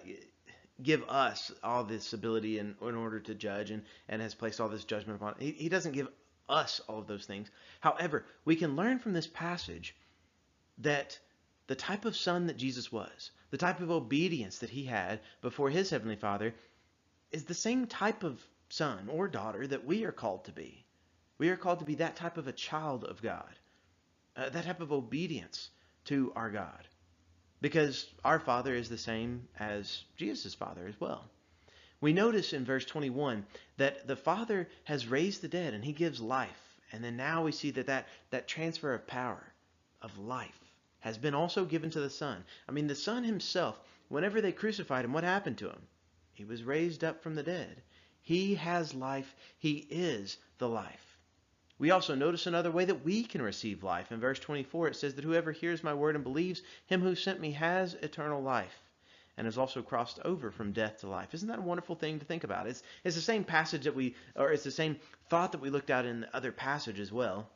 give 0.84 1.04
us 1.10 1.52
all 1.64 1.84
this 1.84 2.14
ability 2.14 2.60
in, 2.60 2.76
in 2.82 2.96
order 2.96 3.20
to 3.20 3.36
judge 3.36 3.72
and, 3.72 3.84
and 4.08 4.22
has 4.22 4.36
placed 4.36 4.60
all 4.60 4.70
this 4.70 4.84
judgment 4.84 5.22
upon. 5.22 5.36
He, 5.40 5.52
he 5.52 5.70
doesn't 5.70 5.94
give 5.94 6.08
us 6.50 6.82
all 6.88 7.00
of 7.00 7.08
those 7.08 7.26
things. 7.26 7.50
However, 7.80 8.26
we 8.46 8.56
can 8.56 8.76
learn 8.76 9.00
from 9.00 9.14
this 9.14 9.28
passage 9.28 9.96
that 10.80 11.18
the 11.68 11.76
type 11.76 12.06
of 12.06 12.16
son 12.16 12.48
that 12.48 12.58
Jesus 12.58 12.92
was, 12.92 13.32
the 13.50 13.58
type 13.58 13.80
of 13.80 13.92
obedience 13.92 14.60
that 14.60 14.70
he 14.70 14.86
had 14.86 15.22
before 15.42 15.70
his 15.70 15.90
heavenly 15.90 16.16
Father, 16.16 16.54
is 17.32 17.46
the 17.46 17.54
same 17.54 17.88
type 17.88 18.24
of 18.24 18.46
son 18.70 19.08
or 19.10 19.28
daughter 19.28 19.66
that 19.68 19.86
we 19.86 20.04
are 20.06 20.12
called 20.12 20.46
to 20.46 20.52
be. 20.52 20.86
We 21.38 21.50
are 21.50 21.58
called 21.58 21.80
to 21.80 21.86
be 21.86 21.96
that 21.96 22.16
type 22.16 22.38
of 22.38 22.48
a 22.48 22.54
child 22.54 23.04
of 23.04 23.22
God, 23.22 23.56
uh, 24.36 24.50
that 24.50 24.66
type 24.66 24.82
of 24.82 24.92
obedience 24.92 25.70
to 26.06 26.32
our 26.36 26.50
God 26.50 26.88
because 27.62 28.08
our 28.26 28.40
Father 28.40 28.76
is 28.76 28.90
the 28.90 28.98
same 28.98 29.48
as 29.60 30.04
Jesus' 30.18 30.56
Father 30.56 30.88
as 30.88 31.00
well. 31.00 31.24
We 32.02 32.14
notice 32.14 32.54
in 32.54 32.66
verse 32.66 32.86
21 32.86 33.46
that 33.78 34.08
the 34.08 34.16
Father 34.16 34.68
has 34.86 35.08
raised 35.08 35.42
the 35.42 35.48
dead 35.48 35.76
and 35.76 35.86
he 35.86 35.94
gives 35.94 36.20
life. 36.20 36.50
And 36.92 37.04
then 37.04 37.16
now 37.16 37.44
we 37.44 37.52
see 37.52 37.72
that 37.72 37.86
that, 37.86 38.08
that 38.32 38.48
transfer 38.48 38.94
of 38.94 39.08
power, 39.08 39.44
of 40.02 40.18
life, 40.18 40.60
has 41.00 41.18
been 41.18 41.36
also 41.36 41.64
given 41.64 41.92
to 41.92 42.00
the 42.00 42.10
Son. 42.10 42.44
I 42.68 42.72
mean, 42.72 42.88
the 42.88 42.96
Son 42.96 43.24
himself, 43.24 43.80
whenever 44.10 44.42
they 44.42 44.52
crucified 44.52 45.06
him, 45.06 45.14
what 45.14 45.24
happened 45.24 45.60
to 45.60 45.70
him? 45.70 45.82
He 46.34 46.44
was 46.44 46.64
raised 46.64 47.04
up 47.04 47.22
from 47.22 47.36
the 47.36 47.44
dead. 47.44 47.82
He 48.24 48.56
has 48.56 48.94
life. 48.94 49.36
He 49.60 49.86
is 49.90 50.38
the 50.58 50.68
life. 50.68 51.11
We 51.82 51.90
also 51.90 52.14
notice 52.14 52.46
another 52.46 52.70
way 52.70 52.86
that 52.86 53.04
we 53.04 53.24
can 53.24 53.42
receive 53.42 53.82
life. 53.82 54.12
In 54.12 54.20
verse 54.20 54.38
24, 54.38 54.90
it 54.90 54.96
says 54.96 55.16
that 55.16 55.26
whoever 55.26 55.52
hears 55.52 55.84
my 55.84 55.96
word 55.96 56.14
and 56.14 56.24
believes 56.24 56.62
him 56.86 57.02
who 57.02 57.16
sent 57.16 57.40
me 57.40 57.54
has 57.54 57.96
eternal 57.96 58.40
life 58.40 58.84
and 59.36 59.46
has 59.46 59.58
also 59.58 59.82
crossed 59.82 60.20
over 60.24 60.52
from 60.52 60.74
death 60.74 61.00
to 61.00 61.08
life. 61.10 61.34
Isn't 61.34 61.48
that 61.48 61.58
a 61.58 61.64
wonderful 61.64 61.96
thing 61.96 62.20
to 62.20 62.26
think 62.26 62.44
about? 62.44 62.68
It's, 62.68 62.84
it's 63.04 63.16
the 63.16 63.22
same 63.24 63.44
passage 63.44 63.86
that 63.86 63.96
we, 63.96 64.16
or 64.36 64.52
it's 64.52 64.64
the 64.64 64.70
same 64.70 65.00
thought 65.28 65.54
that 65.54 65.62
we 65.62 65.72
looked 65.72 65.90
at 65.90 66.06
in 66.06 66.20
the 66.22 66.36
other 66.36 66.52
passage 66.52 67.00
as 67.00 67.12
well. 67.12 67.50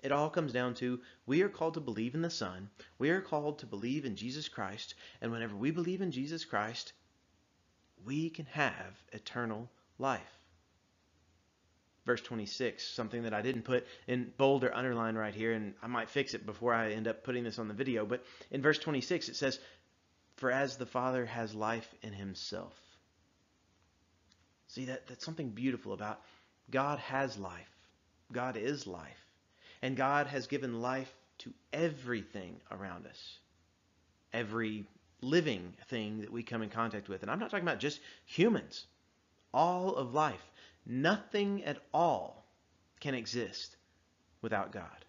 It 0.00 0.12
all 0.12 0.30
comes 0.30 0.52
down 0.52 0.74
to 0.74 1.00
we 1.26 1.42
are 1.42 1.48
called 1.48 1.74
to 1.74 1.80
believe 1.80 2.14
in 2.14 2.22
the 2.22 2.30
Son. 2.30 2.70
We 3.00 3.10
are 3.10 3.20
called 3.20 3.58
to 3.58 3.66
believe 3.66 4.04
in 4.04 4.14
Jesus 4.14 4.48
Christ. 4.48 4.94
And 5.20 5.32
whenever 5.32 5.56
we 5.56 5.72
believe 5.72 6.02
in 6.02 6.12
Jesus 6.12 6.44
Christ, 6.44 6.92
we 8.04 8.30
can 8.30 8.46
have 8.46 9.02
eternal 9.12 9.68
life 9.98 10.39
verse 12.10 12.22
26, 12.22 12.84
something 12.84 13.22
that 13.22 13.32
I 13.32 13.40
didn't 13.40 13.62
put 13.62 13.86
in 14.08 14.32
bold 14.36 14.64
or 14.64 14.74
underline 14.74 15.14
right 15.14 15.32
here, 15.32 15.52
and 15.52 15.74
I 15.80 15.86
might 15.86 16.10
fix 16.10 16.34
it 16.34 16.44
before 16.44 16.74
I 16.74 16.90
end 16.90 17.06
up 17.06 17.22
putting 17.22 17.44
this 17.44 17.60
on 17.60 17.68
the 17.68 17.74
video. 17.74 18.04
But 18.04 18.24
in 18.50 18.62
verse 18.62 18.80
26, 18.80 19.28
it 19.28 19.36
says, 19.36 19.60
For 20.34 20.50
as 20.50 20.76
the 20.76 20.86
Father 20.86 21.24
has 21.24 21.54
life 21.54 21.88
in 22.02 22.12
himself. 22.12 22.74
See, 24.66 24.86
that, 24.86 25.06
that's 25.06 25.24
something 25.24 25.50
beautiful 25.50 25.92
about 25.92 26.20
God 26.68 26.98
has 26.98 27.38
life. 27.38 27.70
God 28.32 28.56
is 28.56 28.88
life. 28.88 29.24
And 29.80 29.96
God 29.96 30.26
has 30.26 30.48
given 30.48 30.82
life 30.82 31.14
to 31.38 31.54
everything 31.72 32.60
around 32.72 33.06
us. 33.06 33.38
Every 34.32 34.84
living 35.20 35.74
thing 35.86 36.22
that 36.22 36.32
we 36.32 36.42
come 36.42 36.62
in 36.62 36.70
contact 36.70 37.08
with. 37.08 37.22
And 37.22 37.30
I'm 37.30 37.38
not 37.38 37.52
talking 37.52 37.64
about 37.64 37.78
just 37.78 38.00
humans. 38.26 38.84
All 39.54 39.94
of 39.94 40.12
life. 40.12 40.49
Nothing 40.92 41.62
at 41.62 41.78
all 41.94 42.44
can 42.98 43.14
exist 43.14 43.76
without 44.42 44.72
God. 44.72 45.04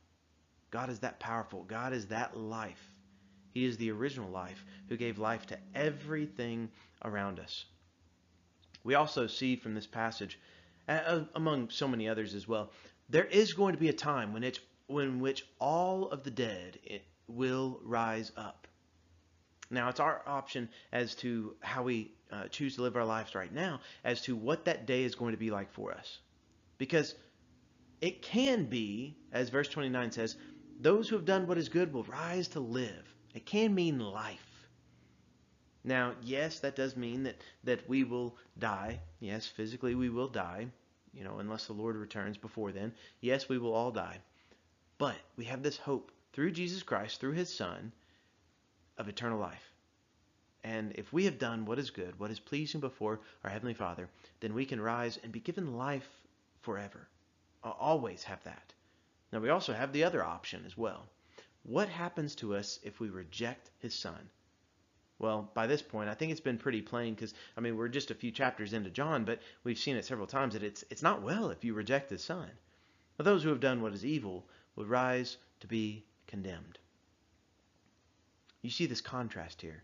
God 0.69 0.91
is 0.91 0.99
that 0.99 1.19
powerful. 1.19 1.63
God 1.63 1.91
is 1.91 2.05
that 2.07 2.37
life. 2.37 2.93
He 3.51 3.65
is 3.65 3.77
the 3.77 3.89
original 3.89 4.29
life 4.29 4.63
who 4.89 4.95
gave 4.95 5.17
life 5.17 5.47
to 5.47 5.57
everything 5.73 6.69
around 7.03 7.39
us. 7.39 7.65
We 8.83 8.93
also 8.93 9.25
see 9.25 9.55
from 9.55 9.73
this 9.73 9.87
passage, 9.87 10.39
among 10.87 11.71
so 11.71 11.87
many 11.87 12.07
others 12.07 12.35
as 12.35 12.47
well, 12.47 12.71
there 13.09 13.25
is 13.25 13.53
going 13.53 13.73
to 13.73 13.81
be 13.81 13.89
a 13.89 13.93
time 13.93 14.33
when 14.33 14.43
it's 14.43 14.59
when 14.85 15.19
which 15.19 15.47
all 15.59 16.09
of 16.09 16.23
the 16.23 16.31
dead 16.31 16.77
will 17.27 17.79
rise 17.83 18.31
up. 18.37 18.67
Now, 19.71 19.89
it's 19.89 19.99
our 19.99 20.21
option 20.27 20.69
as 20.91 21.15
to 21.15 21.55
how 21.61 21.83
we 21.83 22.11
uh, 22.31 22.47
choose 22.47 22.75
to 22.75 22.81
live 22.81 22.95
our 22.95 23.05
lives 23.05 23.35
right 23.35 23.53
now 23.53 23.79
as 24.03 24.21
to 24.21 24.35
what 24.35 24.65
that 24.65 24.85
day 24.85 25.03
is 25.03 25.15
going 25.15 25.31
to 25.31 25.37
be 25.37 25.51
like 25.51 25.71
for 25.71 25.93
us. 25.93 26.19
Because 26.77 27.15
it 27.99 28.21
can 28.21 28.65
be, 28.65 29.15
as 29.31 29.49
verse 29.49 29.67
29 29.67 30.11
says, 30.11 30.35
those 30.79 31.07
who 31.07 31.15
have 31.15 31.25
done 31.25 31.45
what 31.47 31.57
is 31.57 31.69
good 31.69 31.93
will 31.93 32.03
rise 32.03 32.47
to 32.49 32.59
live. 32.59 33.15
It 33.35 33.45
can 33.45 33.75
mean 33.75 33.99
life. 33.99 34.67
Now, 35.83 36.13
yes, 36.21 36.59
that 36.59 36.75
does 36.75 36.95
mean 36.95 37.23
that, 37.23 37.41
that 37.63 37.87
we 37.87 38.03
will 38.03 38.35
die. 38.57 38.99
Yes, 39.19 39.47
physically 39.47 39.95
we 39.95 40.09
will 40.09 40.27
die, 40.27 40.67
you 41.13 41.23
know, 41.23 41.39
unless 41.39 41.65
the 41.65 41.73
Lord 41.73 41.95
returns 41.95 42.37
before 42.37 42.71
then. 42.71 42.93
Yes, 43.19 43.49
we 43.49 43.57
will 43.57 43.73
all 43.73 43.91
die. 43.91 44.19
But 44.97 45.15
we 45.37 45.45
have 45.45 45.63
this 45.63 45.77
hope 45.77 46.11
through 46.33 46.51
Jesus 46.51 46.83
Christ, 46.83 47.19
through 47.19 47.33
his 47.33 47.53
Son, 47.53 47.91
of 48.97 49.07
eternal 49.07 49.39
life. 49.39 49.70
And 50.63 50.91
if 50.95 51.11
we 51.11 51.25
have 51.25 51.39
done 51.39 51.65
what 51.65 51.79
is 51.79 51.89
good, 51.89 52.19
what 52.19 52.29
is 52.31 52.39
pleasing 52.39 52.81
before 52.81 53.19
our 53.43 53.49
Heavenly 53.49 53.73
Father, 53.73 54.07
then 54.41 54.53
we 54.53 54.65
can 54.65 54.79
rise 54.79 55.17
and 55.23 55.31
be 55.31 55.39
given 55.39 55.75
life 55.75 56.09
forever. 56.61 57.07
I'll 57.63 57.77
always 57.79 58.23
have 58.23 58.43
that. 58.43 58.73
Now, 59.31 59.39
we 59.39 59.49
also 59.49 59.73
have 59.73 59.93
the 59.93 60.03
other 60.03 60.23
option 60.23 60.63
as 60.65 60.77
well. 60.77 61.07
What 61.63 61.89
happens 61.89 62.35
to 62.35 62.55
us 62.55 62.79
if 62.83 62.99
we 62.99 63.09
reject 63.09 63.71
His 63.79 63.93
Son? 63.93 64.29
Well, 65.19 65.49
by 65.53 65.67
this 65.67 65.81
point, 65.81 66.09
I 66.09 66.15
think 66.15 66.31
it's 66.31 66.41
been 66.41 66.57
pretty 66.57 66.81
plain 66.81 67.13
because, 67.13 67.33
I 67.55 67.61
mean, 67.61 67.77
we're 67.77 67.87
just 67.87 68.11
a 68.11 68.15
few 68.15 68.31
chapters 68.31 68.73
into 68.73 68.89
John, 68.89 69.23
but 69.23 69.39
we've 69.63 69.77
seen 69.77 69.95
it 69.95 70.05
several 70.05 70.27
times 70.27 70.53
that 70.53 70.63
it's, 70.63 70.83
it's 70.89 71.03
not 71.03 71.21
well 71.21 71.51
if 71.51 71.63
you 71.63 71.73
reject 71.73 72.09
His 72.09 72.23
Son. 72.23 72.49
But 73.17 73.25
those 73.25 73.43
who 73.43 73.49
have 73.49 73.59
done 73.59 73.81
what 73.81 73.93
is 73.93 74.03
evil 74.03 74.47
will 74.75 74.85
rise 74.85 75.37
to 75.59 75.67
be 75.67 76.03
condemned. 76.27 76.79
You 78.63 78.69
see 78.69 78.87
this 78.87 79.01
contrast 79.01 79.61
here. 79.61 79.83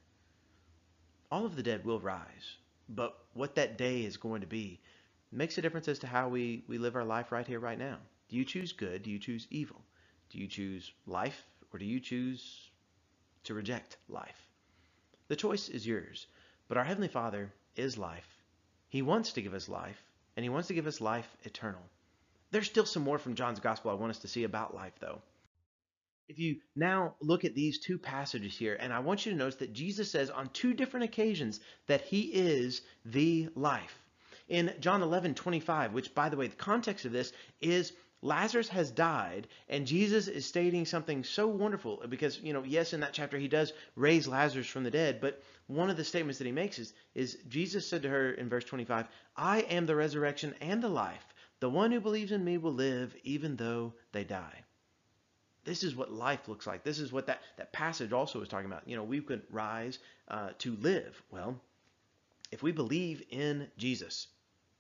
All 1.29 1.45
of 1.45 1.55
the 1.55 1.63
dead 1.63 1.83
will 1.83 1.99
rise, 1.99 2.57
but 2.87 3.17
what 3.33 3.55
that 3.55 3.77
day 3.77 4.05
is 4.05 4.15
going 4.15 4.41
to 4.41 4.47
be 4.47 4.79
makes 5.31 5.57
a 5.57 5.61
difference 5.61 5.89
as 5.89 5.99
to 5.99 6.07
how 6.07 6.29
we, 6.29 6.63
we 6.67 6.77
live 6.77 6.95
our 6.95 7.03
life 7.03 7.31
right 7.31 7.45
here, 7.45 7.59
right 7.59 7.77
now. 7.77 7.97
Do 8.29 8.37
you 8.37 8.45
choose 8.45 8.71
good? 8.71 9.03
Do 9.03 9.11
you 9.11 9.19
choose 9.19 9.45
evil? 9.49 9.81
Do 10.29 10.37
you 10.37 10.47
choose 10.47 10.91
life 11.05 11.45
or 11.73 11.79
do 11.79 11.85
you 11.85 11.99
choose 11.99 12.69
to 13.43 13.53
reject 13.53 13.97
life? 14.07 14.47
The 15.27 15.35
choice 15.35 15.67
is 15.67 15.85
yours, 15.85 16.27
but 16.69 16.77
our 16.77 16.85
Heavenly 16.85 17.09
Father 17.09 17.51
is 17.75 17.97
life. 17.97 18.27
He 18.87 19.01
wants 19.01 19.33
to 19.33 19.41
give 19.41 19.53
us 19.53 19.67
life, 19.67 20.01
and 20.37 20.43
He 20.43 20.49
wants 20.49 20.69
to 20.69 20.73
give 20.73 20.87
us 20.87 21.01
life 21.01 21.27
eternal. 21.43 21.81
There's 22.51 22.67
still 22.67 22.85
some 22.85 23.03
more 23.03 23.17
from 23.17 23.35
John's 23.35 23.59
Gospel 23.59 23.91
I 23.91 23.95
want 23.95 24.11
us 24.11 24.19
to 24.19 24.29
see 24.29 24.45
about 24.45 24.73
life, 24.73 24.93
though. 25.01 25.21
If 26.29 26.39
you 26.39 26.57
now 26.75 27.15
look 27.21 27.45
at 27.45 27.55
these 27.55 27.79
two 27.79 27.97
passages 27.97 28.57
here, 28.57 28.75
and 28.79 28.91
I 28.91 28.99
want 28.99 29.25
you 29.25 29.31
to 29.31 29.37
notice 29.37 29.55
that 29.55 29.71
Jesus 29.71 30.11
says 30.11 30.29
on 30.29 30.49
two 30.49 30.73
different 30.73 31.05
occasions 31.05 31.61
that 31.87 32.01
He 32.01 32.21
is 32.23 32.81
the 33.05 33.47
life. 33.55 34.03
In 34.49 34.73
John 34.81 35.01
11, 35.01 35.35
25, 35.35 35.93
which, 35.93 36.13
by 36.13 36.27
the 36.27 36.35
way, 36.35 36.47
the 36.47 36.55
context 36.55 37.05
of 37.05 37.13
this 37.13 37.31
is 37.61 37.93
Lazarus 38.21 38.67
has 38.69 38.91
died, 38.91 39.47
and 39.69 39.87
Jesus 39.87 40.27
is 40.27 40.45
stating 40.45 40.85
something 40.85 41.23
so 41.23 41.47
wonderful 41.47 42.03
because, 42.09 42.41
you 42.41 42.51
know, 42.51 42.63
yes, 42.63 42.91
in 42.91 42.99
that 43.01 43.13
chapter 43.13 43.37
he 43.37 43.47
does 43.47 43.71
raise 43.95 44.27
Lazarus 44.27 44.67
from 44.67 44.83
the 44.83 44.91
dead, 44.91 45.21
but 45.21 45.41
one 45.67 45.89
of 45.89 45.97
the 45.97 46.03
statements 46.03 46.39
that 46.39 46.45
he 46.45 46.51
makes 46.51 46.79
is, 46.79 46.93
is 47.13 47.37
Jesus 47.47 47.87
said 47.87 48.01
to 48.01 48.09
her 48.09 48.31
in 48.31 48.49
verse 48.49 48.65
25, 48.65 49.07
I 49.35 49.59
am 49.61 49.85
the 49.85 49.95
resurrection 49.95 50.55
and 50.59 50.81
the 50.83 50.89
life. 50.89 51.33
The 51.59 51.69
one 51.69 51.91
who 51.91 52.01
believes 52.01 52.31
in 52.31 52.43
me 52.43 52.57
will 52.57 52.73
live 52.73 53.15
even 53.23 53.55
though 53.55 53.93
they 54.11 54.23
die. 54.23 54.63
This 55.67 55.83
is 55.83 55.97
what 55.97 56.13
life 56.13 56.47
looks 56.47 56.65
like. 56.65 56.85
This 56.85 56.97
is 56.97 57.11
what 57.11 57.27
that, 57.27 57.41
that 57.57 57.73
passage 57.73 58.13
also 58.13 58.41
is 58.41 58.47
talking 58.47 58.67
about. 58.67 58.87
You 58.87 58.95
know, 58.95 59.03
we 59.03 59.19
could 59.19 59.41
rise 59.51 59.99
uh, 60.29 60.51
to 60.59 60.77
live. 60.77 61.21
Well, 61.29 61.59
if 62.53 62.63
we 62.63 62.71
believe 62.71 63.21
in 63.31 63.67
Jesus, 63.77 64.27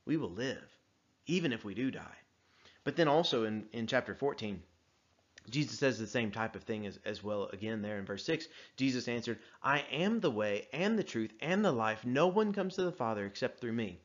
we 0.05 0.15
will 0.15 0.31
live, 0.31 0.63
even 1.25 1.51
if 1.51 1.65
we 1.65 1.73
do 1.73 1.91
die. 1.91 2.15
But 2.85 2.95
then 2.95 3.09
also 3.09 3.43
in, 3.43 3.65
in 3.73 3.85
chapter 3.85 4.15
14, 4.15 4.63
Jesus 5.49 5.77
says 5.77 5.99
the 5.99 6.07
same 6.07 6.31
type 6.31 6.55
of 6.55 6.63
thing 6.63 6.87
as, 6.87 6.99
as 7.03 7.21
well 7.21 7.49
again 7.51 7.81
there 7.81 7.99
in 7.99 8.05
verse 8.05 8.23
6. 8.23 8.47
Jesus 8.77 9.09
answered, 9.09 9.39
I 9.61 9.79
am 9.91 10.21
the 10.21 10.31
way 10.31 10.69
and 10.71 10.97
the 10.97 11.03
truth 11.03 11.31
and 11.41 11.65
the 11.65 11.71
life. 11.73 12.05
No 12.05 12.27
one 12.27 12.53
comes 12.53 12.75
to 12.75 12.83
the 12.83 12.93
Father 12.93 13.25
except 13.25 13.59
through 13.59 13.73
me. 13.73 13.99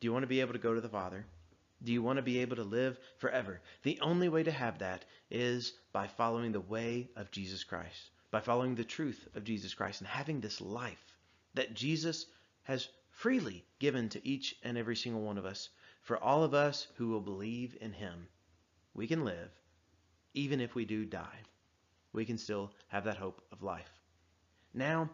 Do 0.00 0.06
you 0.06 0.12
want 0.12 0.24
to 0.24 0.28
be 0.28 0.42
able 0.42 0.52
to 0.52 0.58
go 0.58 0.74
to 0.74 0.82
the 0.82 0.88
Father? 0.90 1.24
Do 1.82 1.92
you 1.92 2.02
want 2.02 2.16
to 2.16 2.22
be 2.22 2.38
able 2.38 2.56
to 2.56 2.64
live 2.64 2.98
forever? 3.18 3.60
The 3.82 4.00
only 4.00 4.28
way 4.28 4.42
to 4.42 4.50
have 4.50 4.78
that 4.78 5.04
is 5.30 5.72
by 5.92 6.08
following 6.08 6.52
the 6.52 6.60
way 6.60 7.08
of 7.16 7.30
Jesus 7.30 7.64
Christ, 7.64 8.10
by 8.30 8.40
following 8.40 8.74
the 8.74 8.84
truth 8.84 9.28
of 9.34 9.44
Jesus 9.44 9.74
Christ 9.74 10.00
and 10.00 10.08
having 10.08 10.40
this 10.40 10.60
life 10.60 11.14
that 11.54 11.74
Jesus 11.74 12.26
has 12.64 12.88
freely 13.10 13.64
given 13.78 14.08
to 14.10 14.26
each 14.26 14.56
and 14.62 14.76
every 14.76 14.96
single 14.96 15.22
one 15.22 15.38
of 15.38 15.46
us 15.46 15.68
for 16.02 16.16
all 16.18 16.42
of 16.42 16.54
us 16.54 16.86
who 16.96 17.08
will 17.08 17.20
believe 17.20 17.76
in 17.80 17.92
him, 17.92 18.28
we 18.94 19.06
can 19.06 19.24
live 19.24 19.50
even 20.34 20.60
if 20.60 20.74
we 20.74 20.84
do 20.84 21.04
die. 21.04 21.42
We 22.12 22.24
can 22.24 22.38
still 22.38 22.72
have 22.88 23.04
that 23.04 23.16
hope 23.16 23.42
of 23.52 23.62
life. 23.62 23.90
Now, 24.72 25.10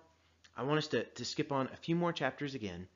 I 0.56 0.62
want 0.62 0.78
us 0.78 0.86
to, 0.88 1.04
to 1.04 1.24
skip 1.24 1.50
on 1.50 1.68
a 1.72 1.76
few 1.76 1.96
more 1.96 2.12
chapters 2.12 2.54
again, 2.54 2.86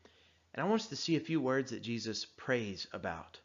and 0.54 0.64
I 0.64 0.68
want 0.68 0.82
us 0.82 0.88
to 0.88 0.96
see 0.96 1.16
a 1.16 1.20
few 1.20 1.40
words 1.40 1.70
that 1.70 1.82
Jesus 1.82 2.24
prays 2.24 2.86
about. 2.92 3.40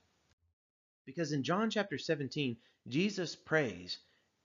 Because 1.05 1.31
in 1.31 1.43
John 1.43 1.69
chapter 1.69 1.97
17, 1.97 2.57
Jesus 2.87 3.35
prays, 3.35 3.99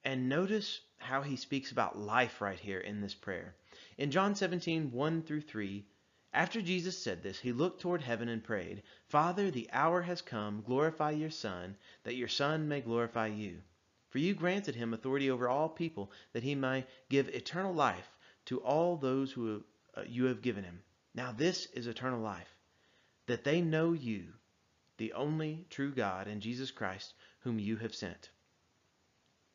and 0.05 0.29
notice 0.29 0.81
how 0.97 1.23
he 1.23 1.37
speaks 1.37 1.71
about 1.73 1.99
life 1.99 2.40
right 2.40 2.59
here 2.59 2.81
in 2.81 3.01
this 3.01 3.14
prayer. 3.14 3.55
In 3.97 4.11
John 4.11 4.35
17, 4.35 4.90
1 4.90 5.23
through 5.23 5.42
3, 5.42 5.85
after 6.33 6.61
Jesus 6.61 6.99
said 6.99 7.23
this, 7.23 7.38
he 7.40 7.53
looked 7.53 7.81
toward 7.81 8.03
heaven 8.03 8.29
and 8.29 8.44
prayed, 8.44 8.83
Father, 9.07 9.51
the 9.51 9.68
hour 9.73 10.03
has 10.03 10.21
come. 10.21 10.62
Glorify 10.62 11.12
your 11.12 11.31
Son, 11.31 11.77
that 12.03 12.16
your 12.16 12.29
Son 12.29 12.68
may 12.68 12.81
glorify 12.81 13.29
you. 13.29 13.62
For 14.11 14.18
you 14.18 14.35
granted 14.35 14.75
him 14.75 14.92
authority 14.92 15.31
over 15.31 15.49
all 15.49 15.68
people, 15.68 16.12
that 16.33 16.42
he 16.42 16.55
might 16.55 16.88
give 17.09 17.29
eternal 17.29 17.73
life 17.73 18.18
to 18.47 18.61
all 18.61 18.97
those 18.97 19.33
who 19.33 19.64
uh, 19.94 20.03
you 20.07 20.25
have 20.25 20.42
given 20.42 20.64
him. 20.64 20.83
Now 21.14 21.33
this 21.33 21.66
is 21.66 21.87
eternal 21.87 22.21
life, 22.21 22.55
that 23.27 23.44
they 23.44 23.61
know 23.61 23.92
you, 23.92 24.35
the 24.98 25.12
only 25.14 25.64
true 25.70 25.92
God, 25.92 26.26
and 26.26 26.42
Jesus 26.42 26.70
Christ, 26.70 27.14
whom 27.40 27.58
you 27.58 27.76
have 27.76 27.94
sent. 27.94 28.30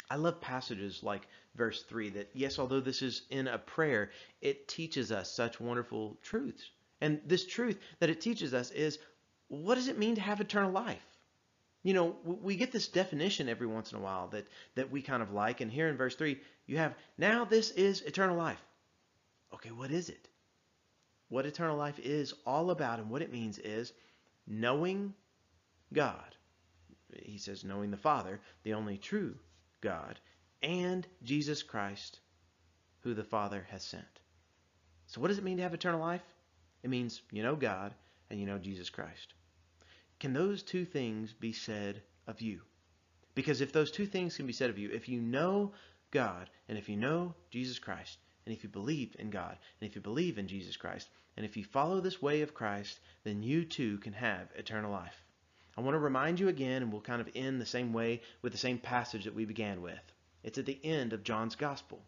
I 0.10 0.15
love 0.15 0.41
passages 0.41 1.03
like 1.03 1.27
verse 1.56 1.84
3 1.84 2.10
that, 2.12 2.29
yes, 2.34 2.60
although 2.60 2.79
this 2.79 3.01
is 3.01 3.23
in 3.29 3.47
a 3.47 3.58
prayer, 3.58 4.12
it 4.41 4.67
teaches 4.67 5.12
us 5.12 5.32
such 5.32 5.60
wonderful 5.60 6.17
truths. 6.21 6.69
And 7.01 7.21
this 7.25 7.45
truth 7.45 7.79
that 7.99 8.10
it 8.10 8.21
teaches 8.21 8.53
us 8.53 8.71
is 8.71 8.99
what 9.47 9.75
does 9.75 9.88
it 9.88 9.97
mean 9.97 10.15
to 10.15 10.21
have 10.21 10.41
eternal 10.41 10.71
life? 10.71 11.06
You 11.84 11.93
know, 11.93 12.15
we 12.23 12.56
get 12.56 12.71
this 12.71 12.88
definition 12.88 13.49
every 13.49 13.67
once 13.67 13.91
in 13.91 13.97
a 13.97 14.01
while 14.01 14.29
that, 14.29 14.47
that 14.75 14.89
we 14.89 15.01
kind 15.01 15.21
of 15.21 15.34
like. 15.34 15.60
And 15.60 15.69
here 15.69 15.89
in 15.89 15.97
verse 15.97 16.15
3, 16.15 16.39
you 16.65 16.77
have, 16.77 16.95
now 17.17 17.43
this 17.43 17.71
is 17.71 18.01
eternal 18.01 18.38
life. 18.38 18.63
Okay, 19.53 19.71
what 19.71 19.91
is 19.91 20.10
it? 20.10 20.29
What 21.27 21.45
eternal 21.45 21.75
life 21.75 21.99
is 21.99 22.34
all 22.45 22.71
about 22.71 22.99
and 22.99 23.10
what 23.10 23.21
it 23.21 23.34
means 23.34 23.58
is 23.60 23.91
knowing 24.47 25.13
God. 25.93 26.36
He 27.21 27.38
says, 27.38 27.63
knowing 27.63 27.91
the 27.91 27.97
Father, 27.97 28.41
the 28.63 28.73
only 28.73 28.97
true 28.97 29.36
God, 29.82 30.19
and 30.62 31.06
Jesus 31.23 31.62
Christ, 31.62 32.19
who 33.01 33.13
the 33.13 33.23
Father 33.23 33.67
has 33.69 33.84
sent. 33.84 34.19
So, 35.08 35.21
what 35.21 35.27
does 35.27 35.38
it 35.38 35.43
mean 35.43 35.58
to 35.58 35.63
have 35.63 35.73
eternal 35.73 35.99
life? 35.99 36.23
It 36.82 36.89
means 36.89 37.21
you 37.32 37.43
know 37.43 37.56
God 37.56 37.93
and 38.29 38.39
you 38.39 38.45
know 38.45 38.58
Jesus 38.58 38.89
Christ. 38.89 39.34
Can 40.19 40.34
those 40.34 40.63
two 40.63 40.86
things 40.86 41.34
be 41.34 41.53
said 41.53 42.01
of 42.27 42.41
you? 42.41 42.62
Because 43.36 43.62
if 43.62 43.71
those 43.71 43.91
two 43.91 44.06
things 44.06 44.38
can 44.38 44.47
be 44.47 44.53
said 44.53 44.69
of 44.69 44.77
you, 44.77 44.89
if 44.91 45.10
you 45.10 45.21
know 45.21 45.73
God 46.12 46.49
and 46.69 46.77
if 46.77 46.88
you 46.88 46.95
know 46.95 47.36
Jesus 47.51 47.79
Christ, 47.79 48.17
and 48.45 48.53
if 48.53 48.63
you 48.63 48.69
believe 48.69 49.15
in 49.19 49.29
God, 49.29 49.58
and 49.79 49.89
if 49.89 49.95
you 49.95 50.01
believe 50.01 50.38
in 50.38 50.47
Jesus 50.47 50.77
Christ, 50.77 51.10
and 51.36 51.45
if 51.45 51.58
you 51.58 51.63
follow 51.63 51.99
this 51.99 52.21
way 52.21 52.41
of 52.41 52.53
Christ, 52.53 52.99
then 53.23 53.41
you 53.41 53.65
too 53.65 53.97
can 53.99 54.13
have 54.13 54.51
eternal 54.56 54.91
life. 54.91 55.23
I 55.75 55.81
want 55.81 55.95
to 55.95 55.99
remind 55.99 56.39
you 56.39 56.49
again, 56.49 56.83
and 56.83 56.91
we'll 56.91 57.01
kind 57.01 57.19
of 57.19 57.29
end 57.33 57.59
the 57.59 57.65
same 57.65 57.93
way 57.93 58.21
with 58.41 58.51
the 58.51 58.59
same 58.59 58.77
passage 58.77 59.23
that 59.25 59.33
we 59.33 59.45
began 59.45 59.81
with. 59.81 60.13
It's 60.43 60.59
at 60.59 60.65
the 60.67 60.79
end 60.83 61.13
of 61.13 61.23
John's 61.23 61.55
Gospel. 61.55 62.05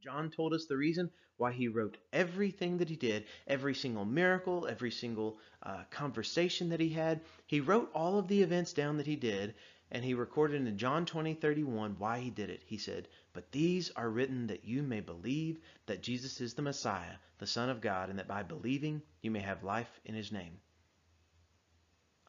John 0.00 0.30
told 0.30 0.54
us 0.54 0.66
the 0.66 0.76
reason 0.76 1.10
why 1.36 1.52
he 1.52 1.68
wrote 1.68 1.98
everything 2.12 2.78
that 2.78 2.88
he 2.88 2.96
did, 2.96 3.26
every 3.46 3.74
single 3.74 4.04
miracle, 4.04 4.66
every 4.68 4.90
single 4.90 5.38
uh, 5.62 5.84
conversation 5.90 6.68
that 6.68 6.80
he 6.80 6.90
had. 6.90 7.22
He 7.46 7.60
wrote 7.60 7.90
all 7.92 8.18
of 8.18 8.28
the 8.28 8.42
events 8.42 8.72
down 8.72 8.98
that 8.98 9.06
he 9.06 9.16
did, 9.16 9.54
and 9.90 10.04
he 10.04 10.14
recorded 10.14 10.66
in 10.66 10.78
John 10.78 11.06
20, 11.06 11.34
31 11.34 11.96
why 11.98 12.20
he 12.20 12.30
did 12.30 12.50
it. 12.50 12.62
He 12.64 12.78
said, 12.78 13.08
But 13.32 13.50
these 13.50 13.90
are 13.92 14.10
written 14.10 14.46
that 14.46 14.64
you 14.64 14.82
may 14.82 15.00
believe 15.00 15.58
that 15.86 16.02
Jesus 16.02 16.40
is 16.40 16.54
the 16.54 16.62
Messiah, 16.62 17.16
the 17.38 17.46
Son 17.46 17.68
of 17.68 17.80
God, 17.80 18.10
and 18.10 18.18
that 18.18 18.28
by 18.28 18.42
believing 18.42 19.02
you 19.22 19.30
may 19.30 19.40
have 19.40 19.64
life 19.64 19.98
in 20.04 20.14
his 20.14 20.30
name. 20.30 20.60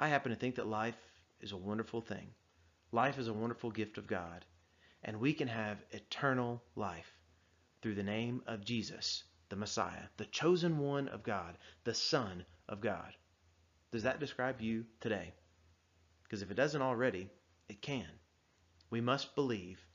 I 0.02 0.08
happen 0.08 0.32
to 0.32 0.36
think 0.36 0.56
that 0.56 0.66
life 0.66 0.98
is 1.42 1.52
a 1.52 1.58
wonderful 1.58 2.02
thing. 2.02 2.34
Life 2.92 3.20
is 3.20 3.28
a 3.28 3.34
wonderful 3.34 3.70
gift 3.70 4.00
of 4.00 4.08
God, 4.08 4.44
and 5.04 5.20
we 5.20 5.32
can 5.32 5.48
have 5.48 5.78
eternal 5.92 6.64
life 6.76 7.14
through 7.82 7.94
the 7.94 8.04
name 8.04 8.42
of 8.48 8.66
Jesus, 8.66 9.24
the 9.50 9.56
Messiah, 9.56 10.08
the 10.18 10.26
chosen 10.26 10.80
one 10.80 11.08
of 11.08 11.22
God, 11.22 11.56
the 11.84 11.94
Son 11.94 12.44
of 12.68 12.82
God. 12.82 13.14
Does 13.92 14.02
that 14.02 14.20
describe 14.20 14.60
you 14.60 14.86
today? 15.00 15.34
Because 16.24 16.42
if 16.42 16.50
it 16.50 16.56
doesn't 16.56 16.82
already, 16.82 17.30
it 17.70 17.84
can. 17.84 18.10
We 18.90 19.02
must 19.02 19.36
believe 19.36 19.86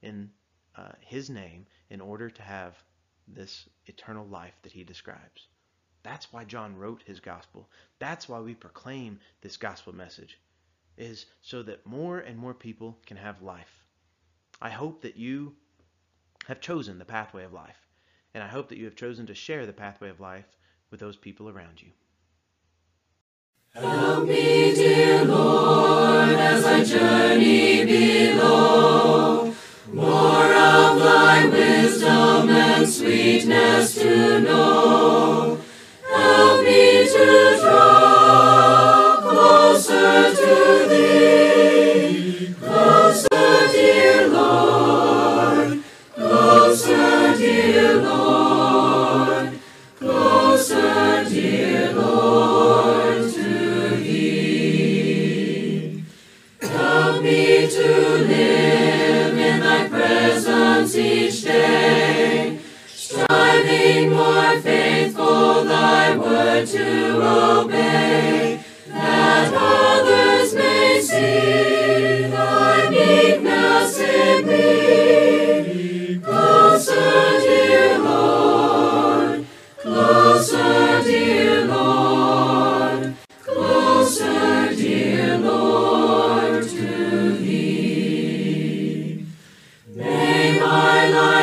in 0.00 0.30
uh, 0.74 0.92
His 1.00 1.28
name 1.28 1.66
in 1.90 2.00
order 2.00 2.30
to 2.30 2.42
have 2.42 2.82
this 3.28 3.68
eternal 3.84 4.26
life 4.26 4.54
that 4.62 4.72
he 4.72 4.84
describes. 4.84 5.48
That's 6.02 6.32
why 6.32 6.44
John 6.44 6.76
wrote 6.76 7.02
his 7.04 7.20
gospel. 7.20 7.68
That's 7.98 8.28
why 8.28 8.40
we 8.40 8.54
proclaim 8.54 9.20
this 9.42 9.56
gospel 9.56 9.94
message, 9.94 10.38
is 10.96 11.26
so 11.42 11.62
that 11.64 11.86
more 11.86 12.18
and 12.18 12.38
more 12.38 12.54
people 12.54 12.98
can 13.06 13.16
have 13.16 13.42
life. 13.42 13.84
I 14.62 14.70
hope 14.70 15.02
that 15.02 15.16
you 15.16 15.54
have 16.46 16.60
chosen 16.60 16.98
the 16.98 17.04
pathway 17.04 17.44
of 17.44 17.52
life, 17.52 17.86
and 18.34 18.42
I 18.42 18.48
hope 18.48 18.68
that 18.68 18.78
you 18.78 18.84
have 18.86 18.96
chosen 18.96 19.26
to 19.26 19.34
share 19.34 19.66
the 19.66 19.72
pathway 19.72 20.08
of 20.08 20.20
life 20.20 20.46
with 20.90 21.00
those 21.00 21.16
people 21.16 21.48
around 21.48 21.82
you. 21.82 21.90
Help 23.74 24.26
me, 24.26 24.74
dear 24.74 25.24
Lord, 25.24 26.30
as 26.30 26.64
I 26.64 26.82
journey 26.82 27.84
below, 27.84 29.54
more 29.92 30.52
of 30.52 30.98
thy 30.98 31.46
wisdom 31.46 32.48
and 32.50 32.88
sweetness 32.88 33.94
to 33.94 34.40
know. 34.40 35.39
Dear 43.72 44.28
Lord, 44.28 45.82
closer, 46.14 47.36
dear 47.36 47.89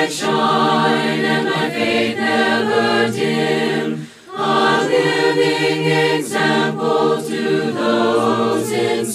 shine 0.09 1.25
and 1.25 1.49
my 1.49 1.69
faith 1.69 2.17
never 2.17 3.11
dim, 3.11 4.07
a 4.33 4.87
living 4.87 6.17
example 6.17 7.21
to 7.21 7.71
those 7.73 8.71
in 8.71 9.05